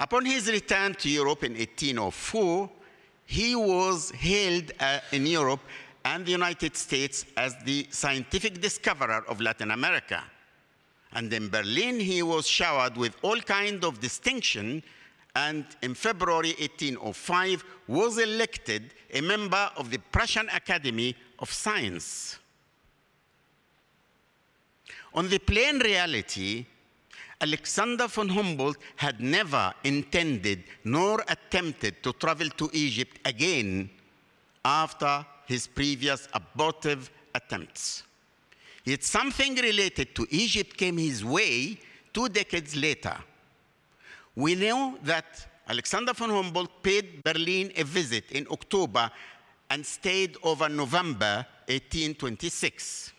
Upon 0.00 0.24
his 0.24 0.50
return 0.50 0.94
to 0.94 1.08
Europe 1.08 1.44
in 1.44 1.52
1804, 1.52 2.70
he 3.26 3.54
was 3.54 4.10
hailed 4.12 4.72
uh, 4.80 5.00
in 5.12 5.26
Europe 5.26 5.60
and 6.04 6.24
the 6.24 6.32
United 6.32 6.76
States 6.76 7.24
as 7.36 7.56
the 7.64 7.86
scientific 7.90 8.60
discoverer 8.60 9.24
of 9.28 9.40
Latin 9.40 9.70
America. 9.70 10.22
And 11.12 11.32
in 11.32 11.48
Berlin, 11.48 12.00
he 12.00 12.22
was 12.22 12.46
showered 12.46 12.96
with 12.96 13.16
all 13.22 13.40
kinds 13.40 13.84
of 13.84 14.00
distinction 14.00 14.82
and 15.34 15.64
in 15.82 15.94
February 15.94 16.54
1805 16.58 17.64
was 17.86 18.18
elected 18.18 18.94
a 19.12 19.20
member 19.20 19.70
of 19.76 19.90
the 19.90 19.98
Prussian 20.10 20.48
Academy 20.48 21.14
of 21.38 21.52
Science. 21.52 22.38
On 25.14 25.28
the 25.28 25.38
plain 25.38 25.78
reality, 25.78 26.66
Alexander 27.40 28.08
von 28.08 28.28
Humboldt 28.28 28.78
had 28.96 29.20
never 29.20 29.72
intended 29.84 30.64
nor 30.84 31.22
attempted 31.28 32.02
to 32.02 32.12
travel 32.14 32.48
to 32.50 32.68
Egypt 32.72 33.20
again 33.24 33.88
after 34.64 35.24
his 35.48 35.66
previous 35.66 36.28
abortive 36.32 37.10
attempts. 37.34 38.04
Yet 38.84 39.02
something 39.02 39.56
related 39.56 40.14
to 40.14 40.26
Egypt 40.30 40.76
came 40.76 40.96
his 40.96 41.24
way 41.24 41.80
two 42.12 42.28
decades 42.28 42.76
later 42.76 43.16
we 44.38 44.54
know 44.54 44.96
that 45.02 45.48
Alexander 45.68 46.12
von 46.14 46.30
Humboldt 46.30 46.80
paid 46.80 47.24
Berlin 47.24 47.72
a 47.74 47.82
visit 47.82 48.30
in 48.30 48.46
October 48.52 49.10
and 49.68 49.84
stayed 49.84 50.36
over 50.44 50.68
November 50.68 51.44
1826. 51.66 53.12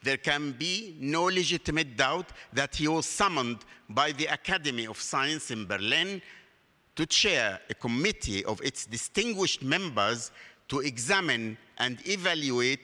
There 0.00 0.18
can 0.18 0.52
be 0.52 0.94
no 1.00 1.24
legitimate 1.24 1.96
doubt 1.96 2.26
that 2.52 2.76
he 2.76 2.86
was 2.86 3.04
summoned 3.04 3.58
by 3.88 4.12
the 4.12 4.26
Academy 4.26 4.86
of 4.86 5.00
Science 5.00 5.50
in 5.50 5.66
Berlin 5.66 6.22
to 6.96 7.06
chair 7.06 7.60
a 7.70 7.74
committee 7.74 8.44
of 8.44 8.60
its 8.62 8.86
distinguished 8.86 9.62
members 9.62 10.30
to 10.68 10.80
examine 10.80 11.56
and 11.78 11.98
evaluate 12.06 12.80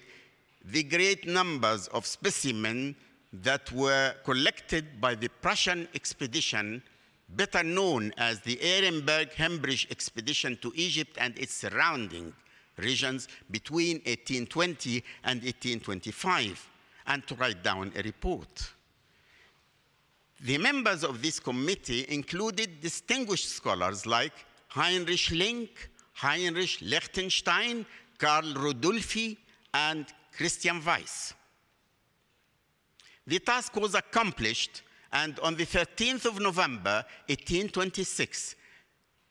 the 0.65 0.83
great 0.83 1.27
numbers 1.27 1.89
of 1.89 2.07
specimens 2.07 2.95
that 3.33 3.71
were 3.73 4.15
collected 4.25 5.01
by 5.01 5.15
the 5.15 5.29
Prussian 5.29 5.89
expedition, 5.95 6.83
better 7.31 7.63
known 7.63 8.13
as 8.17 8.41
the 8.41 8.57
Ehrenberg-Hemprich 8.57 9.91
expedition 9.91 10.59
to 10.63 10.73
Egypt 10.75 11.17
and 11.21 11.39
its 11.39 11.55
surrounding 11.55 12.33
regions 12.79 13.29
between 13.51 13.97
1820 14.07 15.05
and 15.25 15.43
1825, 15.43 16.71
and 17.07 17.27
to 17.27 17.35
write 17.35 17.63
down 17.63 17.93
a 17.97 18.03
report. 18.03 18.73
The 20.41 20.59
members 20.59 21.03
of 21.03 21.21
this 21.21 21.41
committee 21.41 22.07
included 22.09 22.81
distinguished 22.81 23.49
scholars 23.49 24.07
like 24.07 24.33
Heinrich 24.69 25.31
Link, 25.33 25.91
Heinrich 26.15 26.79
Lichtenstein, 26.81 27.85
Karl 28.19 28.55
Rudolphi, 28.55 29.37
and 29.75 30.07
Christian 30.37 30.85
Weiss. 30.85 31.35
The 33.27 33.41
task 33.41 33.75
was 33.77 33.95
accomplished, 33.95 34.83
and 35.13 35.39
on 35.41 35.57
the 35.57 35.67
13th 35.67 36.27
of 36.27 36.41
November, 36.41 37.05
1826, 37.27 38.55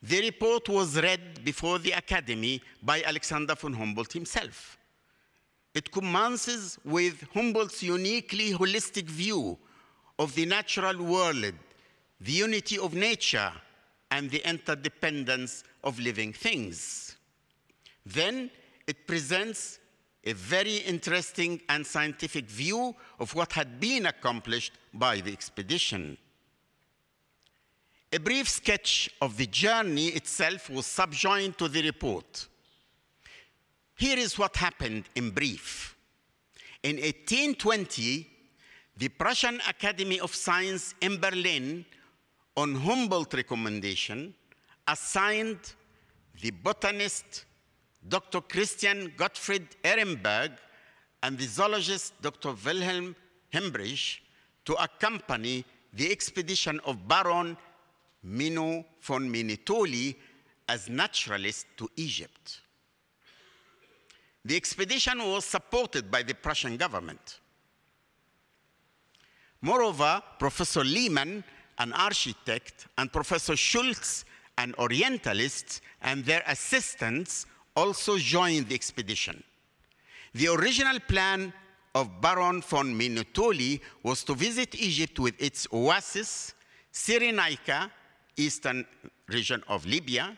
the 0.03 0.21
report 0.21 0.67
was 0.69 1.01
read 1.01 1.43
before 1.43 1.79
the 1.79 1.91
Academy 1.91 2.61
by 2.83 3.01
Alexander 3.03 3.55
von 3.55 3.73
Humboldt 3.73 4.13
himself. 4.13 4.77
It 5.73 5.91
commences 5.91 6.77
with 6.83 7.25
Humboldt's 7.33 7.81
uniquely 7.81 8.51
holistic 8.51 9.05
view 9.05 9.57
of 10.19 10.33
the 10.35 10.45
natural 10.45 10.97
world, 11.03 11.53
the 12.19 12.31
unity 12.31 12.77
of 12.77 12.93
nature, 12.93 13.51
and 14.11 14.31
the 14.31 14.47
interdependence 14.47 15.63
of 15.83 15.99
living 15.99 16.33
things. 16.33 17.15
Then 18.05 18.49
it 18.87 19.05
presents 19.05 19.79
a 20.23 20.33
very 20.33 20.77
interesting 20.77 21.61
and 21.69 21.85
scientific 21.85 22.45
view 22.45 22.95
of 23.19 23.35
what 23.35 23.53
had 23.53 23.79
been 23.79 24.05
accomplished 24.05 24.73
by 24.93 25.21
the 25.21 25.31
expedition. 25.31 26.17
A 28.11 28.19
brief 28.19 28.47
sketch 28.47 29.09
of 29.21 29.35
the 29.37 29.47
journey 29.47 30.07
itself 30.07 30.69
was 30.69 30.85
subjoined 30.85 31.57
to 31.57 31.67
the 31.67 31.83
report. 31.83 32.47
Here 33.97 34.17
is 34.17 34.37
what 34.37 34.55
happened 34.55 35.05
in 35.15 35.31
brief. 35.31 35.95
In 36.83 36.95
1820, 36.95 38.29
the 38.97 39.09
Prussian 39.09 39.61
Academy 39.69 40.19
of 40.19 40.33
Science 40.33 40.95
in 41.01 41.19
Berlin, 41.19 41.85
on 42.55 42.73
Humboldt 42.73 43.33
recommendation, 43.35 44.33
assigned 44.87 45.75
the 46.41 46.49
botanist 46.49 47.45
Dr. 48.07 48.41
Christian 48.41 49.13
Gottfried 49.15 49.67
Ehrenberg 49.83 50.53
and 51.21 51.37
the 51.37 51.45
zoologist 51.45 52.19
Dr. 52.21 52.53
Wilhelm 52.65 53.15
Hemprich 53.53 54.19
to 54.65 54.73
accompany 54.81 55.63
the 55.93 56.11
expedition 56.11 56.79
of 56.85 57.07
Baron 57.07 57.55
Menu 58.23 58.83
von 59.01 59.29
Minutoli 59.31 60.15
as 60.67 60.89
naturalist 60.89 61.67
to 61.77 61.89
Egypt. 61.95 62.61
The 64.43 64.55
expedition 64.55 65.19
was 65.19 65.45
supported 65.45 66.09
by 66.09 66.23
the 66.23 66.33
Prussian 66.33 66.77
government. 66.77 67.39
Moreover, 69.61 70.21
Professor 70.39 70.83
Lehmann, 70.83 71.43
an 71.79 71.93
architect, 71.93 72.87
and 72.97 73.11
Professor 73.11 73.55
Schultz, 73.55 74.25
an 74.57 74.73
Orientalist, 74.79 75.81
and 76.01 76.25
their 76.25 76.43
assistants 76.47 77.45
also 77.75 78.17
joined 78.17 78.69
the 78.69 78.75
expedition. 78.75 79.43
The 80.33 80.47
original 80.47 80.99
plan 80.99 81.53
of 81.95 82.21
Baron 82.21 82.61
von 82.61 82.97
Minutoli 82.97 83.79
was 84.03 84.23
to 84.23 84.35
visit 84.35 84.75
Egypt 84.75 85.19
with 85.19 85.39
its 85.41 85.67
oasis, 85.73 86.53
Cyrenaica, 86.93 87.89
eastern 88.35 88.85
region 89.27 89.63
of 89.67 89.85
Libya, 89.85 90.37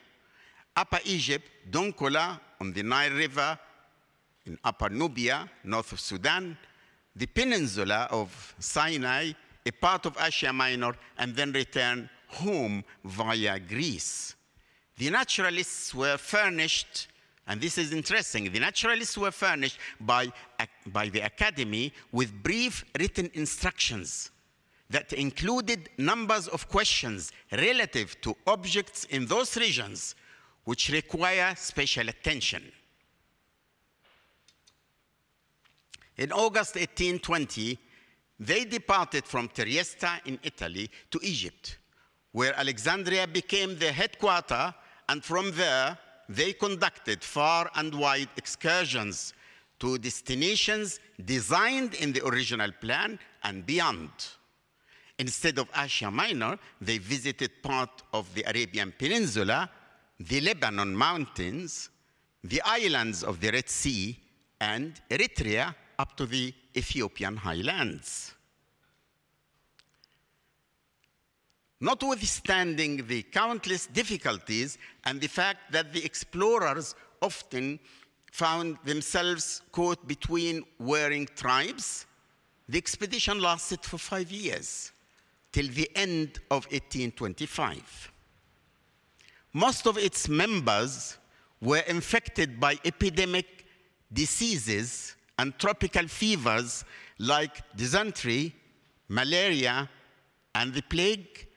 Upper 0.75 0.99
Egypt, 1.05 1.49
Dongola 1.69 2.39
on 2.61 2.71
the 2.71 2.83
Nile 2.83 3.11
River 3.11 3.59
in 4.45 4.57
Upper 4.63 4.89
Nubia, 4.89 5.49
north 5.63 5.91
of 5.91 5.99
Sudan, 5.99 6.57
the 7.19 7.27
peninsula 7.27 8.07
of 8.11 8.55
Sinai, 8.59 9.33
a 9.65 9.71
part 9.71 10.05
of 10.05 10.17
Asia 10.19 10.53
Minor, 10.53 10.93
and 11.17 11.35
then 11.35 11.51
return 11.51 12.09
home 12.27 12.81
via 13.03 13.59
Greece. 13.59 14.35
The 14.97 15.09
naturalists 15.09 15.93
were 15.93 16.17
furnished, 16.17 17.09
and 17.45 17.59
this 17.59 17.77
is 17.77 17.91
interesting, 17.91 18.49
the 18.51 18.59
naturalists 18.59 19.17
were 19.17 19.31
furnished 19.31 19.77
by, 19.99 20.31
by 20.87 21.09
the 21.09 21.19
Academy 21.19 21.91
with 22.13 22.41
brief 22.41 22.85
written 22.97 23.29
instructions 23.33 24.31
that 24.89 25.11
included 25.11 25.89
numbers 25.97 26.47
of 26.47 26.69
questions 26.69 27.33
relative 27.51 28.19
to 28.21 28.33
objects 28.47 29.03
in 29.05 29.25
those 29.25 29.57
regions 29.57 30.15
which 30.63 30.89
require 30.89 31.53
special 31.57 32.07
attention. 32.07 32.71
In 36.19 36.33
August 36.33 36.75
1820, 36.75 37.79
they 38.41 38.65
departed 38.65 39.23
from 39.23 39.47
Trieste 39.47 40.19
in 40.25 40.37
Italy 40.43 40.91
to 41.11 41.19
Egypt, 41.23 41.77
where 42.33 42.53
Alexandria 42.59 43.25
became 43.25 43.79
the 43.79 43.89
headquarters, 43.89 44.73
and 45.07 45.23
from 45.23 45.51
there 45.51 45.97
they 46.27 46.51
conducted 46.51 47.23
far 47.23 47.71
and 47.75 47.95
wide 47.95 48.27
excursions 48.35 49.33
to 49.79 49.97
destinations 49.97 50.99
designed 51.23 51.93
in 51.93 52.11
the 52.11 52.25
original 52.27 52.73
plan 52.81 53.17
and 53.45 53.65
beyond. 53.65 54.11
Instead 55.19 55.57
of 55.57 55.69
Asia 55.73 56.11
Minor, 56.11 56.59
they 56.81 56.97
visited 56.97 57.63
part 57.63 58.03
of 58.11 58.27
the 58.35 58.43
Arabian 58.43 58.93
Peninsula, 58.97 59.69
the 60.19 60.41
Lebanon 60.41 60.93
Mountains, 60.93 61.89
the 62.43 62.61
islands 62.65 63.23
of 63.23 63.39
the 63.39 63.51
Red 63.51 63.69
Sea, 63.69 64.19
and 64.59 64.99
Eritrea 65.09 65.73
up 65.99 66.15
to 66.15 66.25
the 66.25 66.53
Ethiopian 66.75 67.35
highlands. 67.35 68.33
Notwithstanding 71.81 73.05
the 73.07 73.23
countless 73.23 73.85
difficulties 73.87 74.77
and 75.05 75.21
the 75.21 75.27
fact 75.27 75.71
that 75.71 75.93
the 75.93 76.03
explorers 76.03 76.95
often 77.21 77.79
found 78.31 78.77
themselves 78.85 79.61
caught 79.71 80.07
between 80.07 80.63
warring 80.79 81.27
tribes, 81.35 82.05
the 82.67 82.77
expedition 82.77 83.41
lasted 83.41 83.83
for 83.83 83.97
five 83.97 84.31
years, 84.31 84.91
till 85.51 85.67
the 85.67 85.89
end 85.95 86.39
of 86.51 86.65
1825. 86.65 88.11
Most 89.53 89.87
of 89.87 89.97
its 89.97 90.29
members 90.29 91.17
were 91.59 91.83
infected 91.87 92.59
by 92.59 92.77
epidemic 92.85 93.65
diseases 94.13 95.15
and 95.39 95.57
tropical 95.57 96.05
fevers 96.05 96.83
like 97.17 97.63
dysentery, 97.77 98.53
malaria, 99.07 99.89
and 100.53 100.73
the 100.73 100.81
plague, 100.81 101.47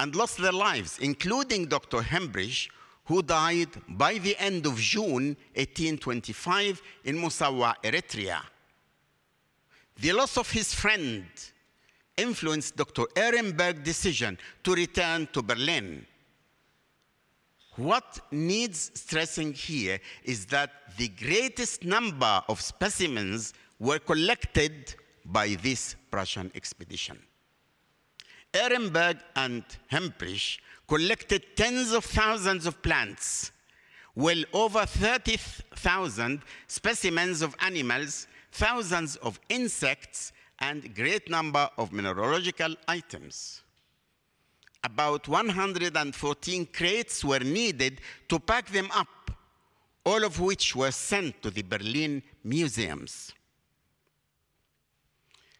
and 0.00 0.16
lost 0.16 0.38
their 0.38 0.52
lives, 0.52 0.98
including 1.00 1.66
Dr. 1.66 1.98
Hemprich, 1.98 2.68
who 3.04 3.22
died 3.22 3.68
by 3.88 4.18
the 4.18 4.36
end 4.38 4.66
of 4.66 4.76
June 4.76 5.36
1825 5.54 6.82
in 7.04 7.16
Massawa, 7.16 7.74
Eritrea. 7.84 8.40
The 10.00 10.12
loss 10.12 10.36
of 10.36 10.50
his 10.50 10.74
friend 10.74 11.24
influenced 12.16 12.74
Dr. 12.76 13.04
Ehrenberg's 13.14 13.84
decision 13.84 14.36
to 14.64 14.74
return 14.74 15.28
to 15.32 15.42
Berlin. 15.42 16.04
What 17.76 18.20
needs 18.30 18.90
stressing 18.94 19.54
here 19.54 19.98
is 20.24 20.46
that 20.46 20.70
the 20.98 21.08
greatest 21.08 21.84
number 21.84 22.42
of 22.48 22.60
specimens 22.60 23.54
were 23.78 23.98
collected 23.98 24.94
by 25.24 25.56
this 25.62 25.96
Prussian 26.10 26.52
expedition. 26.54 27.18
Ehrenberg 28.52 29.18
and 29.34 29.64
Hemprich 29.90 30.58
collected 30.86 31.56
tens 31.56 31.92
of 31.92 32.04
thousands 32.04 32.66
of 32.66 32.82
plants, 32.82 33.50
well 34.14 34.44
over 34.52 34.84
30,000 34.84 36.42
specimens 36.66 37.40
of 37.40 37.56
animals, 37.60 38.26
thousands 38.50 39.16
of 39.16 39.40
insects, 39.48 40.32
and 40.58 40.94
great 40.94 41.30
number 41.30 41.70
of 41.78 41.92
mineralogical 41.92 42.74
items. 42.86 43.62
About 44.84 45.28
114 45.28 46.66
crates 46.66 47.24
were 47.24 47.38
needed 47.38 48.00
to 48.28 48.40
pack 48.40 48.68
them 48.68 48.88
up, 48.92 49.30
all 50.04 50.24
of 50.24 50.40
which 50.40 50.74
were 50.74 50.90
sent 50.90 51.40
to 51.42 51.50
the 51.50 51.62
Berlin 51.62 52.22
museums. 52.42 53.32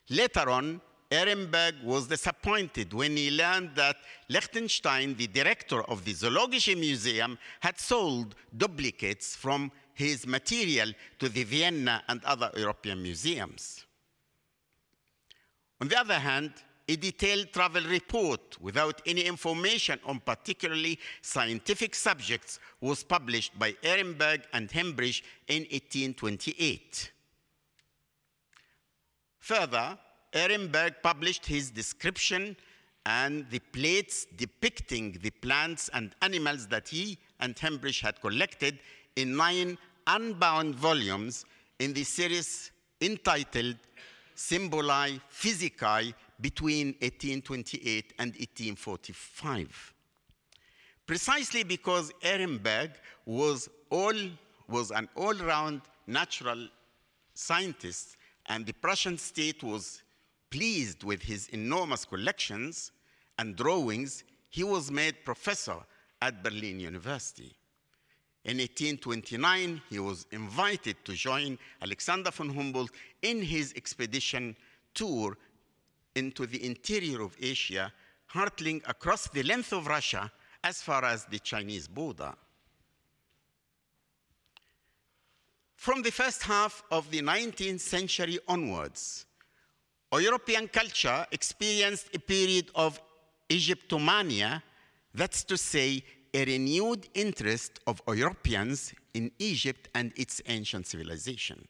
Later 0.09 0.51
on, 0.51 0.81
Ehrenberg 1.11 1.85
was 1.85 2.09
disappointed 2.09 2.93
when 2.93 3.17
he 3.17 3.31
learned 3.31 3.77
that 3.77 3.97
Lichtenstein, 4.29 5.15
the 5.15 5.27
director 5.27 5.83
of 5.83 6.05
the 6.05 6.15
Zoologische 6.15 6.77
Museum, 6.79 7.39
had 7.61 7.79
sold 7.79 8.35
duplicates 8.57 9.37
from 9.37 9.71
his 9.95 10.27
material 10.27 10.93
to 11.19 11.29
the 11.29 11.45
Vienna 11.45 12.03
and 12.09 12.25
other 12.25 12.51
European 12.57 13.03
museums. 13.03 13.85
On 15.81 15.89
the 15.89 16.01
other 16.01 16.19
hand, 16.19 16.53
a 16.93 16.97
detailed 16.97 17.51
travel 17.53 17.83
report 17.85 18.61
without 18.61 19.01
any 19.07 19.23
information 19.23 19.99
on 20.05 20.21
particularly 20.21 20.99
scientific 21.23 21.95
subjects 21.95 22.61
was 22.83 23.03
published 23.03 23.59
by 23.59 23.73
Ehrenberg 23.83 24.43
and 24.53 24.69
Hemprich 24.69 25.23
in 25.49 25.63
1828. 25.63 27.13
Further, 29.39 29.99
Ehrenberg 30.35 30.97
published 31.03 31.47
his 31.47 31.71
description 31.71 32.57
and 33.07 33.49
the 33.51 33.59
plates 33.59 34.27
depicting 34.37 35.19
the 35.23 35.31
plants 35.31 35.89
and 35.95 36.15
animals 36.21 36.67
that 36.69 36.89
he 36.89 37.19
and 37.41 37.57
Hemprich 37.57 38.03
had 38.03 38.21
collected 38.21 38.79
in 39.17 39.35
nine 39.35 39.79
unbound 40.07 40.75
volumes 40.75 41.47
in 41.79 41.95
the 41.95 42.05
series 42.05 42.71
entitled 43.01 43.77
Symbolae 44.37 45.21
Physicae 45.31 46.15
between 46.43 46.89
1828 47.01 48.13
and 48.19 48.33
1845. 48.33 49.95
Precisely 51.07 51.63
because 51.63 52.13
Ehrenberg 52.23 52.91
was, 53.25 53.69
all, 53.91 54.15
was 54.69 54.91
an 54.91 55.09
all-round 55.17 55.81
natural 56.07 56.69
scientist 57.35 58.17
and 58.47 58.67
the 58.67 58.73
Prussian 58.73 59.17
state 59.17 59.63
was 59.63 60.03
pleased 60.51 61.05
with 61.05 61.23
his 61.23 61.49
enormous 61.49 62.05
collections 62.05 62.93
and 63.39 63.57
drawings, 63.57 64.25
he 64.51 64.65
was 64.65 64.91
made 64.91 65.25
professor 65.25 65.77
at 66.21 66.43
Berlin 66.43 66.79
University. 66.79 67.55
In 68.45 68.59
1829, 68.59 69.81
he 69.89 69.99
was 70.01 70.27
invited 70.33 70.97
to 71.05 71.13
join 71.15 71.59
Alexander 71.81 72.31
von 72.31 72.53
Humboldt 72.53 72.91
in 73.23 73.41
his 73.41 73.73
expedition 73.77 74.57
tour 74.95 75.37
into 76.15 76.47
the 76.47 76.65
interior 76.65 77.23
of 77.23 77.37
Asia, 77.41 77.93
hurtling 78.27 78.83
across 78.87 79.29
the 79.29 79.43
length 79.43 79.73
of 79.73 79.87
Russia 79.87 80.31
as 80.65 80.83
far 80.83 81.05
as 81.05 81.25
the 81.27 81.39
Chinese 81.39 81.89
border. 81.89 82.33
From 85.77 86.03
the 86.03 86.13
first 86.13 86.45
half 86.45 86.83
of 86.91 87.11
the 87.11 87.21
19th 87.21 87.81
century 87.81 88.39
onwards, 88.47 89.27
European 90.13 90.69
culture 90.69 91.27
experienced 91.33 92.09
a 92.15 92.19
period 92.19 92.71
of 92.75 93.01
Egyptomania, 93.49 94.63
that's 95.15 95.43
to 95.45 95.57
say, 95.57 96.05
a 96.35 96.45
renewed 96.45 97.09
interest 97.15 97.81
of 97.87 98.01
Europeans 98.07 98.95
in 99.15 99.31
Egypt 99.39 99.89
and 99.95 100.13
its 100.17 100.41
ancient 100.47 100.87
civilization. 100.87 101.67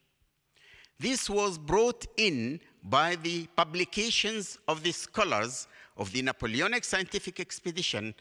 This 0.99 1.29
was 1.29 1.59
brought 1.59 2.07
in 2.17 2.61
by 2.83 3.17
the 3.17 3.47
publications 3.57 4.59
of 4.67 4.83
the 4.83 4.93
scholars 4.93 5.69
of 5.97 6.13
the 6.13 6.23
Napoleonic 6.23 6.85
scientific 6.85 7.39
expedition 7.41 8.15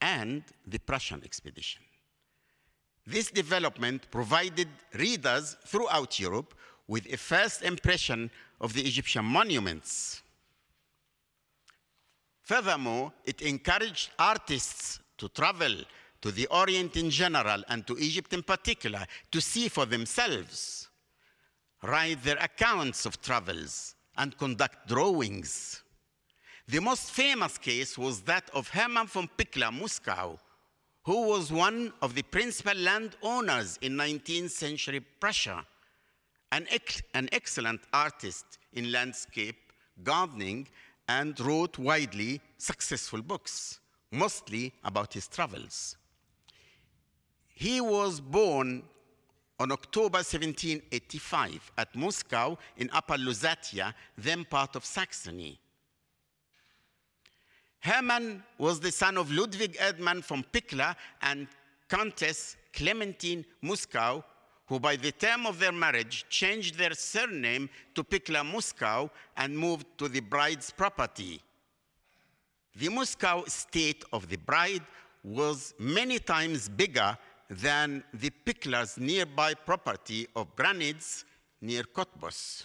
and 0.00 0.42
the 0.66 0.78
Prussian 0.78 1.22
expedition. 1.24 1.82
This 3.06 3.30
development 3.30 4.10
provided 4.10 4.68
readers 4.94 5.56
throughout 5.64 6.18
Europe 6.18 6.54
with 6.88 7.12
a 7.12 7.16
first 7.16 7.62
impression 7.62 8.30
of 8.60 8.72
the 8.74 8.82
Egyptian 8.82 9.24
monuments. 9.24 10.22
Furthermore, 12.42 13.12
it 13.24 13.42
encouraged 13.42 14.10
artists 14.18 14.98
to 15.18 15.28
travel 15.28 15.84
to 16.20 16.30
the 16.32 16.46
Orient 16.48 16.96
in 16.96 17.10
general 17.10 17.62
and 17.68 17.86
to 17.86 17.96
Egypt 17.98 18.32
in 18.32 18.42
particular 18.42 19.06
to 19.30 19.40
see 19.40 19.68
for 19.68 19.86
themselves 19.86 20.88
write 21.82 22.22
their 22.22 22.36
accounts 22.36 23.06
of 23.06 23.20
travels 23.22 23.94
and 24.20 24.36
conduct 24.38 24.86
drawings. 24.86 25.82
The 26.68 26.80
most 26.80 27.10
famous 27.10 27.58
case 27.58 27.98
was 27.98 28.20
that 28.22 28.48
of 28.54 28.68
Hermann 28.68 29.08
von 29.08 29.28
Pückler-Muskau 29.36 30.38
who 31.04 31.26
was 31.26 31.50
one 31.50 31.92
of 32.02 32.14
the 32.14 32.22
principal 32.22 32.76
landowners 32.76 33.78
in 33.82 33.96
19th 33.96 34.50
century 34.50 35.00
Prussia, 35.00 35.64
an, 36.52 36.66
ex- 36.70 37.02
an 37.14 37.28
excellent 37.32 37.80
artist 37.92 38.58
in 38.74 38.92
landscape 38.92 39.72
gardening, 40.04 40.68
and 41.08 41.40
wrote 41.40 41.78
widely 41.78 42.40
successful 42.58 43.22
books, 43.22 43.80
mostly 44.12 44.72
about 44.84 45.12
his 45.12 45.26
travels. 45.26 45.96
He 47.48 47.80
was 47.80 48.20
born 48.20 48.82
on 49.60 49.70
October 49.70 50.18
1785 50.18 51.72
at 51.76 51.92
Muskau 51.92 52.56
in 52.78 52.88
Upper 52.94 53.16
Lusatia, 53.16 53.92
then 54.16 54.46
part 54.46 54.74
of 54.74 54.86
Saxony. 54.86 55.58
Hermann 57.80 58.42
was 58.58 58.80
the 58.80 58.90
son 58.90 59.18
of 59.18 59.30
Ludwig 59.30 59.76
Erdmann 59.76 60.24
von 60.24 60.44
Pückler 60.50 60.96
and 61.20 61.46
Countess 61.88 62.56
Clementine 62.72 63.44
Muskau, 63.62 64.24
who 64.66 64.80
by 64.80 64.96
the 64.96 65.12
time 65.12 65.46
of 65.46 65.58
their 65.58 65.72
marriage 65.72 66.24
changed 66.30 66.76
their 66.78 66.94
surname 66.94 67.68
to 67.94 68.02
Pückler 68.02 68.50
Muskau 68.50 69.10
and 69.36 69.56
moved 69.56 69.86
to 69.98 70.08
the 70.08 70.20
bride's 70.20 70.70
property. 70.70 71.40
The 72.76 72.88
Muskau 72.88 73.46
estate 73.46 74.04
of 74.12 74.28
the 74.28 74.38
bride 74.38 74.82
was 75.22 75.74
many 75.78 76.18
times 76.18 76.68
bigger 76.68 77.18
than 77.50 78.04
the 78.14 78.30
Pückler's 78.30 78.96
nearby 78.96 79.54
property 79.54 80.26
of 80.36 80.54
Branitz 80.54 81.24
near 81.60 81.82
Cottbus. 81.82 82.64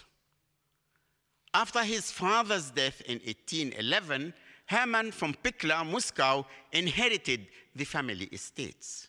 After 1.52 1.82
his 1.82 2.12
father's 2.12 2.70
death 2.70 3.00
in 3.02 3.18
1811, 3.18 4.32
Hermann 4.66 5.10
von 5.10 5.34
Pückler 5.42 5.84
Muskau 5.84 6.46
inherited 6.72 7.48
the 7.74 7.84
family 7.84 8.26
estates. 8.32 9.08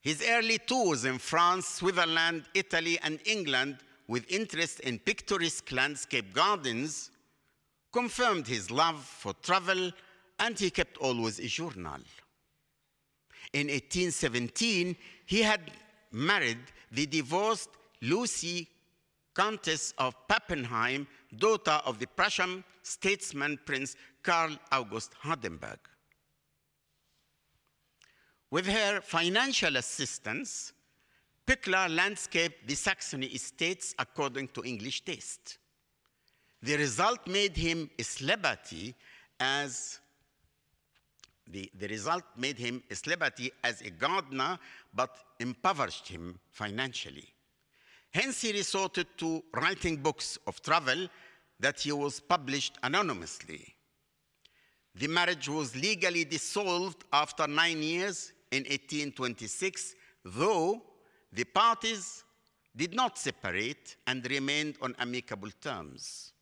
His 0.00 0.24
early 0.28 0.58
tours 0.58 1.04
in 1.04 1.18
France, 1.18 1.68
Switzerland, 1.68 2.44
Italy, 2.54 2.98
and 3.02 3.20
England, 3.24 3.78
with 4.08 4.24
interest 4.30 4.80
in 4.80 4.98
picturesque 4.98 5.70
landscape 5.70 6.32
gardens, 6.32 7.10
confirmed 7.92 8.46
his 8.46 8.70
love 8.70 9.04
for 9.04 9.34
travel, 9.42 9.92
and 10.38 10.58
he 10.58 10.70
kept 10.70 10.96
always 10.98 11.38
a 11.38 11.46
journal. 11.46 12.00
In 13.52 13.68
1817, 13.68 14.96
he 15.26 15.42
had 15.42 15.60
married 16.12 16.58
the 16.92 17.06
divorced 17.06 17.70
Lucy, 18.02 18.68
Countess 19.34 19.94
of 19.98 20.14
Pappenheim, 20.28 21.06
daughter 21.36 21.80
of 21.84 21.98
the 21.98 22.06
Prussian 22.06 22.64
statesman 22.82 23.58
Prince 23.64 23.96
Karl 24.22 24.56
August 24.72 25.12
Hardenberg. 25.22 25.78
With 28.50 28.66
her 28.66 29.00
financial 29.00 29.76
assistance, 29.76 30.72
Pückler 31.46 31.94
landscaped 31.94 32.66
the 32.66 32.74
Saxony 32.74 33.26
estates 33.26 33.94
according 33.98 34.48
to 34.48 34.64
English 34.64 35.02
taste. 35.04 35.58
The 36.62 36.76
result 36.76 37.26
made 37.26 37.56
him 37.56 37.90
a 37.98 38.02
celebrity 38.02 38.94
as 39.38 40.00
the, 41.50 41.70
the 41.78 41.88
result 41.88 42.24
made 42.36 42.58
him 42.58 42.82
a 42.90 42.94
celebrity 42.94 43.50
as 43.64 43.80
a 43.80 43.90
gardener, 43.90 44.58
but 44.94 45.16
impoverished 45.40 46.08
him 46.08 46.38
financially. 46.50 47.28
Hence, 48.10 48.40
he 48.42 48.52
resorted 48.52 49.06
to 49.18 49.42
writing 49.54 49.96
books 49.96 50.38
of 50.46 50.60
travel 50.62 51.08
that 51.60 51.80
he 51.80 51.92
was 51.92 52.20
published 52.20 52.78
anonymously. 52.82 53.74
The 54.94 55.08
marriage 55.08 55.48
was 55.48 55.76
legally 55.76 56.24
dissolved 56.24 57.04
after 57.12 57.46
nine 57.46 57.82
years 57.82 58.32
in 58.50 58.62
1826, 58.64 59.94
though 60.24 60.82
the 61.32 61.44
parties 61.44 62.24
did 62.74 62.94
not 62.94 63.18
separate 63.18 63.96
and 64.06 64.28
remained 64.30 64.76
on 64.80 64.94
amicable 64.98 65.50
terms. 65.60 66.32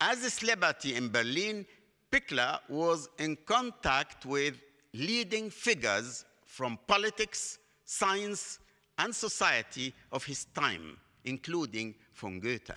As 0.00 0.24
a 0.24 0.30
celebrity 0.30 0.96
in 0.96 1.10
Berlin, 1.10 1.64
Pückler 2.12 2.60
was 2.68 3.08
in 3.18 3.36
contact 3.46 4.26
with 4.26 4.54
leading 4.92 5.48
figures 5.48 6.26
from 6.44 6.78
politics, 6.86 7.58
science, 7.86 8.58
and 8.98 9.14
society 9.14 9.94
of 10.12 10.22
his 10.24 10.44
time, 10.44 10.98
including 11.24 11.94
von 12.12 12.38
Goethe. 12.38 12.76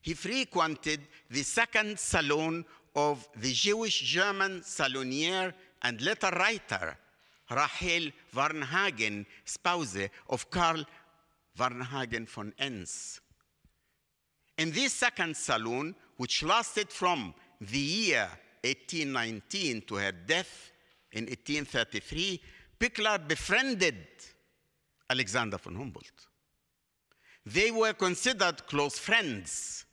He 0.00 0.14
frequented 0.14 1.00
the 1.30 1.44
second 1.44 1.96
salon 1.98 2.64
of 2.96 3.28
the 3.36 3.52
Jewish 3.52 4.00
German 4.00 4.62
salonier 4.62 5.54
and 5.82 6.00
letter 6.00 6.30
writer 6.30 6.96
Rahel 7.48 8.10
Varnhagen, 8.34 9.24
spouse 9.44 10.08
of 10.28 10.50
Karl 10.50 10.84
Varnhagen 11.56 12.26
von 12.28 12.52
Ense. 12.58 13.20
In 14.58 14.72
this 14.72 14.92
second 14.92 15.36
salon, 15.36 15.94
which 16.16 16.42
lasted 16.42 16.90
from 16.90 17.34
the 17.70 17.78
year 17.78 18.28
1819 18.62 19.82
to 19.82 19.94
her 19.96 20.12
death 20.12 20.72
in 21.12 21.24
1833, 21.24 22.40
Pückler 22.78 23.26
befriended 23.26 23.96
Alexander 25.08 25.58
von 25.58 25.76
Humboldt. 25.76 26.28
They 27.44 27.70
were 27.70 27.92
considered 27.92 28.66
close 28.66 28.98
friends, 28.98 29.84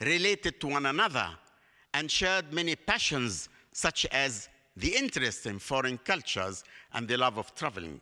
related 0.00 0.60
to 0.60 0.68
one 0.68 0.86
another, 0.86 1.28
and 1.94 2.10
shared 2.10 2.52
many 2.52 2.76
passions, 2.76 3.48
such 3.72 4.06
as 4.06 4.48
the 4.76 4.96
interest 4.96 5.46
in 5.46 5.58
foreign 5.58 5.98
cultures 5.98 6.64
and 6.92 7.06
the 7.08 7.16
love 7.16 7.38
of 7.38 7.54
traveling. 7.54 8.00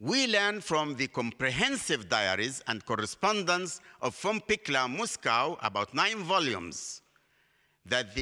We 0.00 0.28
learn 0.28 0.60
from 0.60 0.94
the 0.94 1.08
comprehensive 1.08 2.08
diaries 2.08 2.62
and 2.68 2.84
correspondence 2.84 3.80
of 4.00 4.14
von 4.14 4.40
Pückler 4.40 4.88
Muskau, 4.88 5.58
about 5.60 5.92
nine 5.92 6.18
volumes, 6.18 7.02
that, 7.84 8.14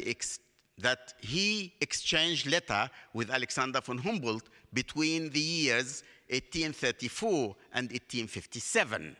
that 0.78 1.12
he 1.20 1.74
exchanged 1.82 2.46
letter 2.46 2.88
with 3.12 3.30
Alexander 3.30 3.82
von 3.82 3.98
Humboldt 3.98 4.48
between 4.72 5.28
the 5.28 5.40
years 5.40 6.02
1834 6.30 7.54
and 7.74 7.90
1857. 7.90 9.14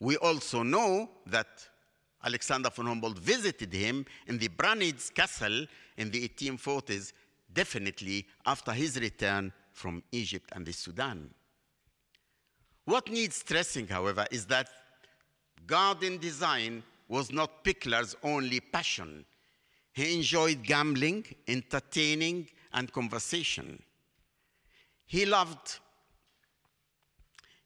We 0.00 0.16
also 0.16 0.64
know 0.64 1.08
that 1.26 1.46
Alexander 2.24 2.70
von 2.70 2.86
Humboldt 2.86 3.20
visited 3.20 3.72
him 3.72 4.04
in 4.26 4.38
the 4.38 4.48
Branitz 4.48 5.14
Castle 5.14 5.66
in 5.96 6.10
the 6.10 6.28
1840s, 6.28 7.12
definitely 7.52 8.26
after 8.44 8.72
his 8.72 8.98
return 8.98 9.52
from 9.74 10.02
Egypt 10.12 10.50
and 10.54 10.64
the 10.64 10.72
Sudan. 10.72 11.30
What 12.86 13.10
needs 13.10 13.36
stressing, 13.36 13.88
however, 13.88 14.24
is 14.30 14.46
that 14.46 14.68
garden 15.66 16.18
design 16.18 16.82
was 17.08 17.32
not 17.32 17.64
Pückler's 17.64 18.16
only 18.22 18.60
passion. 18.60 19.24
He 19.92 20.14
enjoyed 20.16 20.62
gambling, 20.62 21.24
entertaining, 21.46 22.48
and 22.72 22.92
conversation. 22.92 23.82
He 25.06 25.26
loved, 25.26 25.78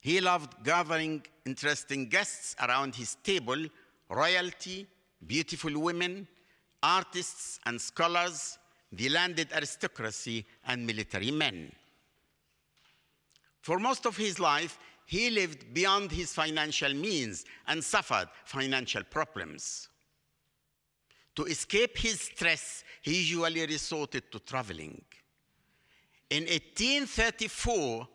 he 0.01 0.21
loved 0.21 0.64
gathering 0.64 1.25
interesting 1.47 2.09
guests 2.09 2.57
around 2.61 2.94
his 2.94 3.16
table, 3.23 3.66
royalty, 4.11 4.87
beautiful 5.27 5.79
women, 5.79 6.27
artists 6.83 7.59
and 7.66 7.81
scholars, 7.81 8.59
the 8.92 9.09
landed 9.09 9.49
aristocracy, 9.55 10.44
and 10.66 10.87
military 10.87 11.31
men. 11.31 11.73
For 13.68 13.78
most 13.78 14.07
of 14.07 14.16
his 14.16 14.40
life, 14.40 14.78
he 15.04 15.28
lived 15.28 15.74
beyond 15.74 16.11
his 16.11 16.33
financial 16.33 16.94
means 16.94 17.44
and 17.66 17.85
suffered 17.85 18.31
financial 18.46 19.02
problems. 19.04 19.90
To 21.37 21.44
escape 21.44 21.98
his 21.98 22.18
stress, 22.18 22.83
he 23.02 23.18
usually 23.18 23.66
resorted 23.66 24.33
to 24.33 24.38
traveling. 24.38 25.04
In 26.31 26.44
1834, 26.44 28.09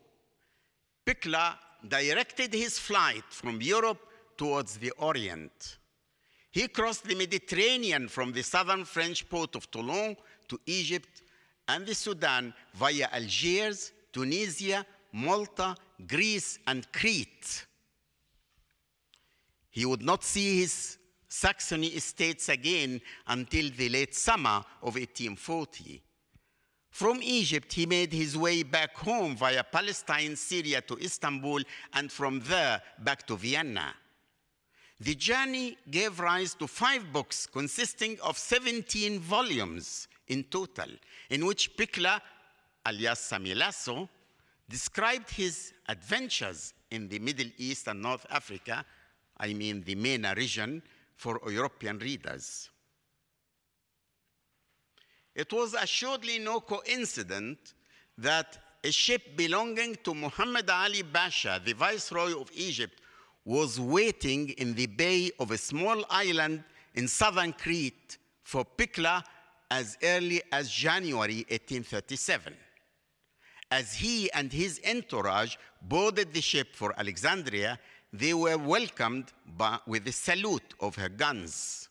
Pückler 1.06 1.54
directed 1.88 2.52
his 2.52 2.80
flight 2.80 3.26
from 3.30 3.62
Europe 3.62 4.02
towards 4.36 4.78
the 4.78 4.90
Orient. 4.98 5.78
He 6.50 6.68
crossed 6.68 7.04
the 7.04 7.14
Mediterranean 7.14 8.08
from 8.08 8.32
the 8.32 8.42
southern 8.42 8.86
French 8.86 9.30
port 9.30 9.56
of 9.56 9.70
Toulon 9.70 10.18
to 10.48 10.60
Egypt 10.66 11.22
and 11.68 11.86
the 11.86 11.94
Sudan 11.94 12.56
via 12.74 13.08
Algiers, 13.12 13.92
Tunisia, 14.12 14.84
Malta, 15.14 15.76
Greece, 16.06 16.60
and 16.68 16.92
Crete. 16.92 17.66
He 19.70 19.86
would 19.86 20.04
not 20.04 20.24
see 20.24 20.60
his 20.60 20.98
Saxony 21.28 21.88
estates 21.88 22.50
again 22.50 23.02
until 23.26 23.72
the 23.72 23.90
late 23.90 24.14
summer 24.14 24.64
of 24.84 24.96
1840. 24.96 26.00
From 26.92 27.24
Egypt, 27.24 27.74
he 27.74 27.88
made 27.88 28.14
his 28.14 28.38
way 28.38 28.62
back 28.62 28.96
home 28.96 29.36
via 29.36 29.64
Palestine, 29.64 30.36
Syria 30.36 30.82
to 30.82 30.96
Istanbul, 31.00 31.62
and 31.94 32.12
from 32.12 32.40
there 32.42 32.84
back 33.00 33.26
to 33.26 33.36
Vienna. 33.36 33.96
The 35.00 35.16
journey 35.16 35.76
gave 35.90 36.20
rise 36.20 36.54
to 36.56 36.68
five 36.68 37.12
books 37.12 37.48
consisting 37.48 38.20
of 38.22 38.38
17 38.38 39.20
volumes 39.20 40.08
in 40.28 40.44
total, 40.44 40.90
in 41.32 41.48
which 41.48 41.76
Pückler, 41.76 42.22
alias 42.88 43.28
Semilasso, 43.32 44.08
described 44.70 45.30
his 45.30 45.74
adventures 45.88 46.74
in 46.92 47.08
the 47.08 47.20
Middle 47.20 47.50
East 47.58 47.88
and 47.88 48.02
North 48.02 48.26
Africa, 48.30 48.86
I 49.38 49.54
mean 49.54 49.84
the 49.84 49.96
MENA 49.96 50.34
region, 50.36 50.82
for 51.16 51.40
European 51.50 52.00
readers. 52.00 52.70
It 55.36 55.52
was 55.52 55.74
assuredly 55.74 56.40
no 56.40 56.60
coincidence 56.60 57.74
that 58.18 58.60
a 58.84 58.92
ship 58.92 59.36
belonging 59.36 59.96
to 60.04 60.14
Muhammad 60.14 60.70
Ali 60.70 61.04
Pasha, 61.04 61.62
the 61.64 61.74
Viceroy 61.74 62.40
of 62.40 62.52
Egypt, 62.54 63.00
was 63.46 63.80
waiting 63.80 64.50
in 64.50 64.74
the 64.74 64.86
bay 64.86 65.32
of 65.40 65.52
a 65.52 65.58
small 65.58 66.04
island 66.10 66.64
in 66.96 67.08
southern 67.08 67.54
Crete 67.54 68.18
for 68.44 68.66
Pückler 68.66 69.24
as 69.72 69.98
early 70.04 70.42
as 70.52 70.70
January 70.70 71.46
1837. 71.50 72.54
As 73.74 73.96
he 73.96 74.32
and 74.34 74.54
his 74.54 74.80
entourage 74.88 75.56
boarded 75.82 76.32
the 76.32 76.42
ship 76.42 76.76
for 76.76 76.94
Alexandria, 76.96 77.80
they 78.22 78.36
were 78.36 78.56
welcomed 78.56 79.34
by, 79.58 79.80
with 79.88 80.08
a 80.08 80.12
salute 80.12 80.76
of 80.80 80.96
her 80.96 81.10
guns. 81.10 81.90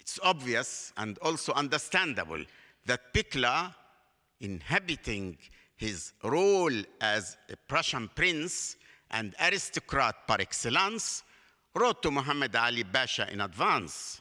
It's 0.00 0.18
obvious 0.20 0.92
and 0.96 1.16
also 1.18 1.52
understandable 1.52 2.44
that 2.86 3.14
Pückler, 3.14 3.72
inhabiting 4.40 5.38
his 5.76 6.12
role 6.24 6.76
as 7.00 7.36
a 7.48 7.56
Prussian 7.68 8.10
prince 8.12 8.76
and 9.12 9.36
aristocrat 9.40 10.26
par 10.26 10.38
excellence, 10.40 11.22
wrote 11.72 12.02
to 12.02 12.10
Muhammad 12.10 12.56
Ali 12.56 12.82
Pasha 12.82 13.32
in 13.32 13.40
advance. 13.40 14.20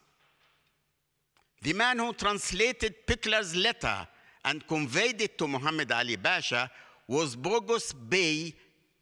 The 1.64 1.74
man 1.74 1.98
who 1.98 2.14
translated 2.14 3.08
Pückler's 3.08 3.56
letter 3.56 4.08
and 4.46 4.66
conveyed 4.68 5.22
it 5.22 5.38
to 5.38 5.48
Muhammad 5.48 5.92
Ali 5.92 6.18
Pasha 6.18 6.70
was 7.08 7.36
Boghos 7.36 7.94
Bey 8.10 8.54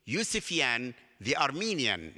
Yusufian 0.07 0.93
the 1.21 1.35
Armenian. 1.37 2.17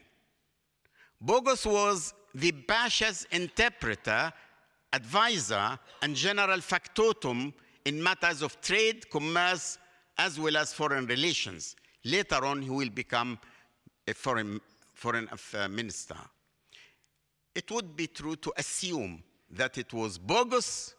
Boghos 1.24 1.66
was 1.66 2.14
the 2.34 2.52
Pasha's 2.52 3.28
interpreter, 3.32 4.32
advisor, 4.94 5.78
and 6.02 6.16
general 6.16 6.60
factotum 6.60 7.54
in 7.86 8.02
matters 8.02 8.42
of 8.42 8.60
trade, 8.62 9.10
commerce, 9.10 9.78
as 10.18 10.40
well 10.40 10.58
as 10.58 10.74
foreign 10.74 11.06
relations. 11.08 11.76
Later 12.06 12.46
on, 12.46 12.62
he 12.62 12.70
will 12.70 12.90
become 12.90 13.40
a 14.08 14.14
foreign, 14.14 14.60
foreign 14.94 15.28
minister. 15.70 16.18
It 17.54 17.70
would 17.72 17.96
be 17.96 18.08
true 18.08 18.36
to 18.38 18.54
assume 18.58 19.24
that 19.50 19.78
it 19.78 19.94
was 19.94 20.18
Boghos 20.18 20.94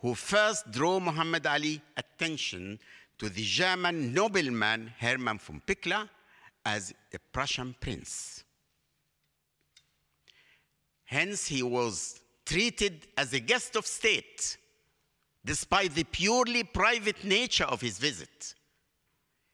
who 0.00 0.14
first 0.14 0.70
drew 0.70 0.98
Muhammad 1.00 1.46
Ali 1.46 1.80
attention 1.96 2.78
to 3.18 3.28
the 3.28 3.42
German 3.42 4.14
nobleman 4.14 4.92
Hermann 4.98 5.38
von 5.38 5.60
Pückler 5.66 6.08
as 6.64 6.94
a 7.12 7.18
Prussian 7.32 7.74
prince. 7.78 8.44
Hence, 11.04 11.46
he 11.46 11.62
was 11.62 12.20
treated 12.46 13.08
as 13.16 13.32
a 13.32 13.40
guest 13.40 13.76
of 13.76 13.86
state, 13.86 14.56
despite 15.44 15.94
the 15.94 16.04
purely 16.04 16.64
private 16.64 17.24
nature 17.24 17.64
of 17.64 17.80
his 17.80 17.98
visit. 17.98 18.54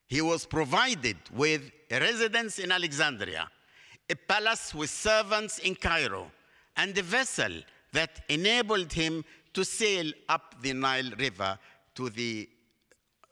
He 0.06 0.20
was 0.20 0.46
provided 0.46 1.16
with 1.32 1.70
a 1.90 1.98
residence 1.98 2.58
in 2.58 2.70
Alexandria, 2.70 3.50
a 4.08 4.14
palace 4.14 4.74
with 4.74 4.90
servants 4.90 5.58
in 5.58 5.74
Cairo, 5.74 6.30
and 6.76 6.96
a 6.96 7.02
vessel 7.02 7.52
that 7.92 8.22
enabled 8.28 8.92
him 8.92 9.24
to 9.56 9.64
sail 9.64 10.12
up 10.28 10.54
the 10.60 10.74
Nile 10.74 11.12
River 11.18 11.58
to 11.94 12.10
the, 12.10 12.46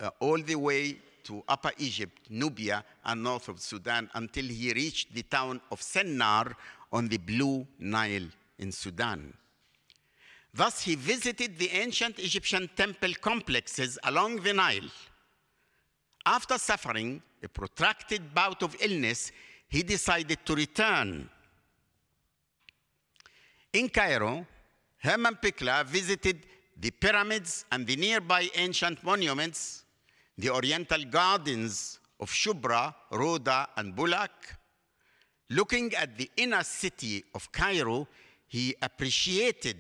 uh, 0.01 0.09
all 0.21 0.41
the 0.41 0.55
way 0.55 0.97
to 1.23 1.45
Upper 1.47 1.71
Egypt, 1.77 2.19
Nubia, 2.31 2.83
and 3.05 3.23
north 3.23 3.49
of 3.49 3.61
Sudan 3.61 4.09
until 4.15 4.47
he 4.47 4.73
reached 4.73 5.15
the 5.15 5.23
town 5.25 5.61
of 5.71 5.83
Sennar 5.83 6.55
on 6.91 7.09
the 7.09 7.19
Blue 7.19 7.67
Nile 7.79 8.27
in 8.59 8.73
Sudan. 8.73 9.35
Thus, 10.55 10.81
he 10.81 10.95
visited 10.95 11.59
the 11.59 11.69
ancient 11.69 12.19
Egyptian 12.19 12.71
temple 12.75 13.13
complexes 13.21 13.99
along 14.05 14.37
the 14.37 14.55
Nile. 14.55 14.89
After 16.25 16.57
suffering 16.57 17.21
a 17.43 17.49
protracted 17.49 18.35
bout 18.35 18.63
of 18.63 18.75
illness, 18.81 19.31
he 19.69 19.83
decided 19.83 20.39
to 20.47 20.55
return. 20.55 21.29
In 23.75 23.91
Cairo, 23.91 24.47
Hermann 25.05 25.37
Pückler 25.37 25.85
visited 25.85 26.47
the 26.81 26.91
pyramids 26.91 27.67
and 27.71 27.87
the 27.87 27.95
nearby 27.95 28.49
ancient 28.55 29.05
monuments, 29.05 29.85
the 30.39 30.49
oriental 30.49 31.05
gardens 31.05 32.01
of 32.19 32.31
Shubra, 32.31 32.95
Roda, 33.13 33.69
and 33.77 33.95
Bulak. 33.95 34.31
Looking 35.51 35.95
at 35.95 36.17
the 36.17 36.31
inner 36.39 36.63
city 36.63 37.23
of 37.35 37.53
Cairo, 37.53 38.09
he 38.47 38.75
appreciated 38.81 39.77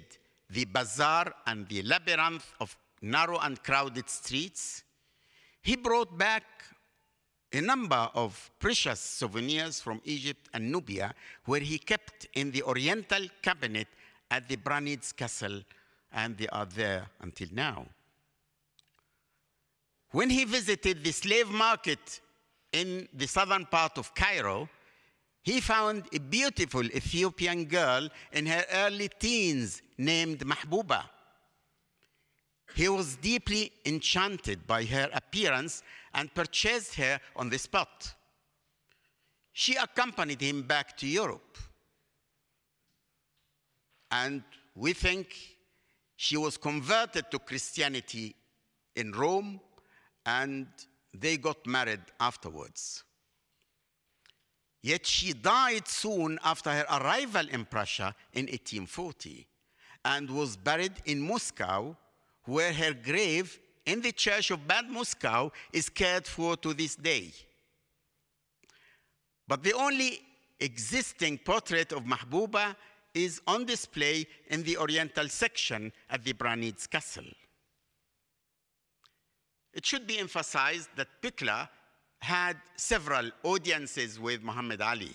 the 0.51 0.67
bazaar 0.67 1.33
and 1.47 1.67
the 1.69 1.83
labyrinth 1.85 2.53
of 2.61 2.77
narrow 3.01 3.39
and 3.39 3.63
crowded 3.63 4.11
streets. 4.11 4.85
He 5.63 5.77
brought 5.77 6.19
back 6.19 6.45
a 7.51 7.63
number 7.63 8.11
of 8.15 8.51
precious 8.59 9.01
souvenirs 9.01 9.81
from 9.81 10.03
Egypt 10.05 10.51
and 10.53 10.71
Nubia, 10.71 11.15
where 11.47 11.61
he 11.61 11.79
kept 11.79 12.27
in 12.35 12.51
the 12.51 12.63
Oriental 12.63 13.27
cabinet 13.41 13.89
at 14.31 14.49
the 14.49 14.57
Branitz 14.57 15.15
Castle, 15.15 15.63
and 16.13 16.37
they 16.37 16.49
are 16.49 16.67
there 16.67 17.07
until 17.21 17.49
now. 17.53 17.87
When 20.11 20.31
he 20.31 20.45
visited 20.45 21.03
the 21.03 21.13
slave 21.13 21.51
market 21.51 22.21
in 22.73 23.09
the 23.13 23.27
southern 23.27 23.67
part 23.67 23.99
of 23.99 24.15
Cairo, 24.15 24.69
he 25.43 25.61
found 25.61 26.05
a 26.13 26.19
beautiful 26.19 26.85
Ethiopian 26.85 27.65
girl 27.67 28.09
in 28.33 28.47
her 28.47 28.65
early 28.73 29.09
teens 29.19 29.83
named 29.99 30.39
Mahbuba. 30.39 31.05
He 32.75 32.89
was 32.89 33.17
deeply 33.17 33.73
enchanted 33.85 34.67
by 34.67 34.85
her 34.85 35.09
appearance 35.13 35.83
and 36.15 36.33
purchased 36.33 36.95
her 36.95 37.21
on 37.37 37.51
the 37.51 37.59
spot. 37.59 38.15
She 39.53 39.77
accompanied 39.77 40.41
him 40.41 40.63
back 40.63 40.97
to 40.99 41.07
Europe. 41.07 41.59
And 44.23 44.45
we 44.77 44.93
think 44.93 45.37
she 46.15 46.37
was 46.37 46.57
converted 46.57 47.33
to 47.33 47.39
Christianity 47.41 48.37
in 48.95 49.11
Rome 49.11 49.61
and 50.25 50.69
they 51.13 51.37
got 51.37 51.67
married 51.67 52.05
afterwards. 52.21 53.03
Yet 54.83 55.05
she 55.05 55.33
died 55.33 55.89
soon 55.89 56.39
after 56.45 56.71
her 56.71 56.87
arrival 56.93 57.49
in 57.51 57.65
Prussia 57.65 58.15
in 58.33 58.47
1840 58.47 59.49
and 60.05 60.31
was 60.31 60.57
buried 60.57 60.93
in 61.07 61.21
Muskau, 61.21 61.97
where 62.45 62.73
her 62.73 62.93
grave 62.95 63.59
in 63.85 64.01
the 64.01 64.13
church 64.13 64.53
of 64.53 64.69
Bad 64.69 64.85
Muskau 64.91 65.51
is 65.73 65.89
cared 65.89 66.27
for 66.27 66.57
to 66.59 66.73
this 66.73 66.95
day. 66.95 67.33
But 69.49 69.65
the 69.65 69.73
only 69.73 70.21
existing 70.61 71.39
portrait 71.39 71.93
of 71.93 72.05
Mahbuba 72.05 72.77
is 73.15 73.41
on 73.47 73.65
display 73.65 74.27
in 74.49 74.63
the 74.65 74.77
Oriental 74.77 75.29
section 75.29 75.93
at 76.11 76.25
the 76.25 76.33
Branitz 76.33 76.91
Castle. 76.91 77.25
It 79.73 79.87
should 79.87 80.07
be 80.07 80.19
emphasized 80.19 80.89
that 80.97 81.09
Pückler 81.23 81.69
had 82.21 82.57
several 82.77 83.31
audiences 83.43 84.19
with 84.19 84.43
Muhammad 84.43 84.81
Ali, 84.81 85.13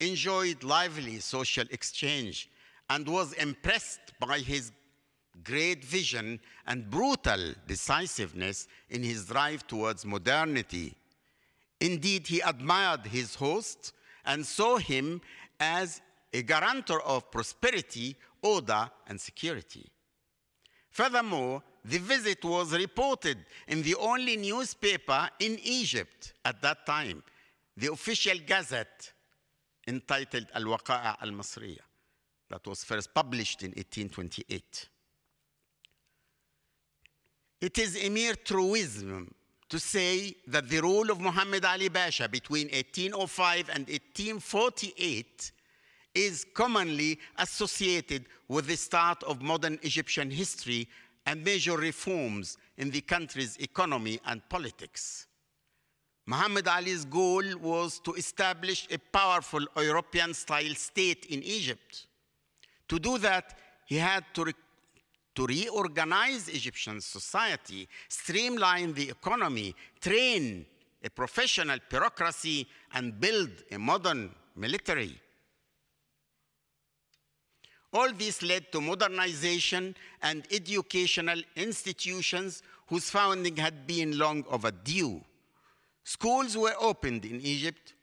enjoyed 0.00 0.62
lively 0.62 1.18
social 1.18 1.64
exchange, 1.70 2.50
and 2.90 3.08
was 3.08 3.32
impressed 3.34 4.12
by 4.20 4.38
his 4.38 4.72
great 5.42 5.84
vision 5.84 6.38
and 6.66 6.90
brutal 6.90 7.54
decisiveness 7.66 8.68
in 8.90 9.02
his 9.02 9.26
drive 9.26 9.66
towards 9.66 10.04
modernity. 10.04 10.94
Indeed, 11.80 12.26
he 12.26 12.40
admired 12.40 13.06
his 13.06 13.34
host 13.34 13.92
and 14.24 14.44
saw 14.44 14.76
him 14.76 15.20
as 15.58 16.00
a 16.34 16.42
guarantor 16.42 17.00
of 17.02 17.30
prosperity, 17.30 18.16
order, 18.42 18.90
and 19.06 19.20
security. 19.20 19.86
Furthermore, 20.90 21.62
the 21.84 21.98
visit 21.98 22.44
was 22.44 22.72
reported 22.72 23.38
in 23.68 23.82
the 23.82 23.94
only 23.94 24.36
newspaper 24.36 25.30
in 25.38 25.58
Egypt 25.62 26.34
at 26.44 26.60
that 26.60 26.84
time, 26.84 27.22
the 27.76 27.90
official 27.90 28.36
gazette 28.46 29.12
entitled 29.86 30.46
Al 30.54 30.64
Waqa'a 30.64 31.16
Al 31.22 31.30
Masriya, 31.30 31.80
that 32.50 32.66
was 32.66 32.82
first 32.84 33.14
published 33.14 33.62
in 33.62 33.70
1828. 33.70 34.88
It 37.60 37.78
is 37.78 38.04
a 38.04 38.08
mere 38.08 38.34
truism 38.34 39.32
to 39.68 39.78
say 39.78 40.34
that 40.48 40.68
the 40.68 40.80
rule 40.80 41.10
of 41.10 41.20
Muhammad 41.20 41.64
Ali 41.64 41.88
Pasha 41.88 42.28
between 42.28 42.66
1805 42.68 43.68
and 43.70 43.86
1848 43.88 45.52
is 46.14 46.46
commonly 46.54 47.18
associated 47.38 48.26
with 48.48 48.66
the 48.66 48.76
start 48.76 49.22
of 49.24 49.42
modern 49.42 49.78
Egyptian 49.82 50.30
history 50.30 50.88
and 51.26 51.42
major 51.44 51.76
reforms 51.76 52.56
in 52.76 52.90
the 52.90 53.00
country's 53.00 53.56
economy 53.56 54.20
and 54.26 54.46
politics. 54.48 55.26
Muhammad 56.26 56.68
Ali's 56.68 57.04
goal 57.04 57.44
was 57.60 57.98
to 58.00 58.14
establish 58.14 58.86
a 58.90 58.98
powerful 58.98 59.64
European 59.76 60.32
style 60.32 60.74
state 60.74 61.26
in 61.26 61.42
Egypt. 61.42 62.06
To 62.88 62.98
do 62.98 63.18
that, 63.18 63.58
he 63.86 63.96
had 63.96 64.24
to, 64.34 64.44
re- 64.44 64.52
to 65.34 65.46
reorganize 65.46 66.48
Egyptian 66.48 67.00
society, 67.00 67.88
streamline 68.08 68.94
the 68.94 69.10
economy, 69.10 69.74
train 70.00 70.64
a 71.04 71.10
professional 71.10 71.78
bureaucracy, 71.90 72.66
and 72.94 73.20
build 73.20 73.50
a 73.70 73.78
modern 73.78 74.34
military. 74.56 75.20
All 77.94 78.12
this 78.12 78.42
led 78.42 78.72
to 78.72 78.80
modernization 78.80 79.94
and 80.20 80.44
educational 80.50 81.40
institutions 81.54 82.62
whose 82.88 83.08
founding 83.08 83.56
had 83.56 83.86
been 83.86 84.18
long 84.18 84.44
overdue. 84.50 85.22
Schools 86.02 86.56
were 86.56 86.74
opened 86.80 87.24
in 87.24 87.40
Egypt 87.40 87.94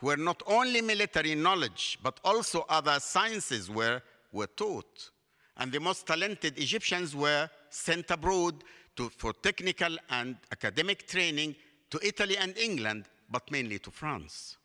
where 0.00 0.16
not 0.16 0.42
only 0.46 0.80
military 0.80 1.34
knowledge, 1.34 1.98
but 2.02 2.18
also 2.24 2.64
other 2.68 2.98
sciences 2.98 3.70
were, 3.70 4.02
were 4.32 4.46
taught. 4.46 5.10
And 5.58 5.70
the 5.70 5.80
most 5.80 6.06
talented 6.06 6.58
Egyptians 6.58 7.14
were 7.14 7.48
sent 7.70 8.10
abroad 8.10 8.64
to, 8.96 9.10
for 9.10 9.32
technical 9.32 9.96
and 10.10 10.36
academic 10.50 11.06
training 11.06 11.56
to 11.90 12.00
Italy 12.02 12.36
and 12.36 12.56
England, 12.56 13.04
but 13.30 13.50
mainly 13.50 13.78
to 13.80 13.90
France. 13.90 14.56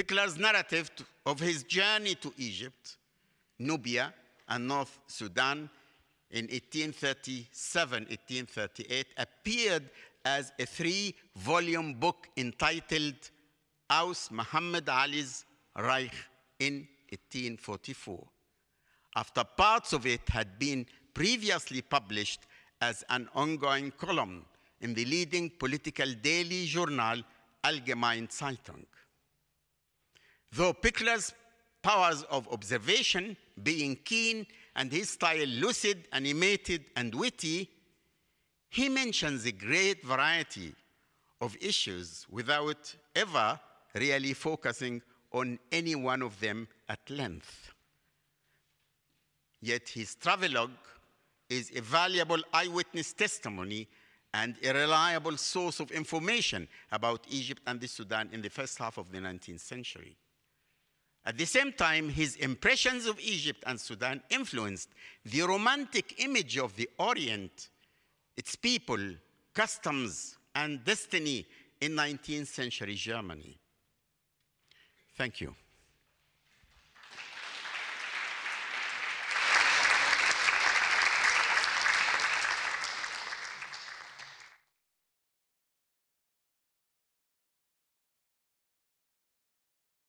Pückler's 0.00 0.38
narrative 0.38 0.90
of 1.26 1.38
his 1.40 1.62
journey 1.64 2.14
to 2.14 2.32
Egypt, 2.38 2.96
Nubia, 3.58 4.14
and 4.48 4.66
North 4.66 4.98
Sudan 5.06 5.68
in 6.30 6.46
1837 6.46 8.06
1838 8.08 9.06
appeared 9.18 9.90
as 10.24 10.52
a 10.58 10.64
three 10.64 11.14
volume 11.36 11.92
book 11.92 12.28
entitled 12.38 13.30
Aus 13.90 14.30
Muhammad 14.30 14.88
Ali's 14.88 15.44
Reich 15.76 16.14
in 16.58 16.88
1844. 17.10 18.26
After 19.16 19.44
parts 19.44 19.92
of 19.92 20.06
it 20.06 20.26
had 20.30 20.58
been 20.58 20.86
previously 21.12 21.82
published 21.82 22.40
as 22.80 23.04
an 23.10 23.28
ongoing 23.34 23.90
column 23.90 24.46
in 24.80 24.94
the 24.94 25.04
leading 25.04 25.50
political 25.50 26.10
daily 26.22 26.64
journal 26.64 27.22
Allgemeine 27.62 28.28
Zeitung. 28.28 28.86
Though 30.52 30.74
Pückler's 30.74 31.32
powers 31.82 32.22
of 32.24 32.48
observation 32.48 33.36
being 33.62 33.96
keen 34.04 34.46
and 34.74 34.90
his 34.90 35.10
style 35.10 35.46
lucid, 35.46 36.08
animated, 36.12 36.84
and 36.96 37.14
witty, 37.14 37.68
he 38.68 38.88
mentions 38.88 39.44
a 39.46 39.52
great 39.52 40.04
variety 40.04 40.74
of 41.40 41.56
issues 41.60 42.26
without 42.30 42.94
ever 43.14 43.58
really 43.94 44.34
focusing 44.34 45.02
on 45.32 45.58
any 45.70 45.94
one 45.94 46.22
of 46.22 46.38
them 46.40 46.68
at 46.88 46.98
length. 47.08 47.72
Yet 49.60 49.88
his 49.88 50.14
travelogue 50.14 50.70
is 51.48 51.70
a 51.74 51.80
valuable 51.80 52.42
eyewitness 52.52 53.12
testimony 53.12 53.88
and 54.32 54.56
a 54.64 54.72
reliable 54.72 55.36
source 55.36 55.80
of 55.80 55.90
information 55.90 56.68
about 56.92 57.24
Egypt 57.28 57.62
and 57.66 57.80
the 57.80 57.88
Sudan 57.88 58.30
in 58.32 58.42
the 58.42 58.50
first 58.50 58.78
half 58.78 58.96
of 58.96 59.10
the 59.10 59.18
19th 59.18 59.60
century. 59.60 60.16
At 61.24 61.36
the 61.36 61.44
same 61.44 61.72
time, 61.72 62.08
his 62.08 62.36
impressions 62.36 63.06
of 63.06 63.20
Egypt 63.20 63.62
and 63.66 63.78
Sudan 63.78 64.22
influenced 64.30 64.88
the 65.24 65.42
romantic 65.42 66.14
image 66.24 66.56
of 66.56 66.74
the 66.76 66.88
Orient, 66.98 67.68
its 68.36 68.56
people, 68.56 68.98
customs, 69.52 70.38
and 70.54 70.82
destiny 70.84 71.46
in 71.80 71.92
19th 71.92 72.46
century 72.46 72.94
Germany. 72.94 73.58
Thank 75.16 75.40
you. 75.40 75.54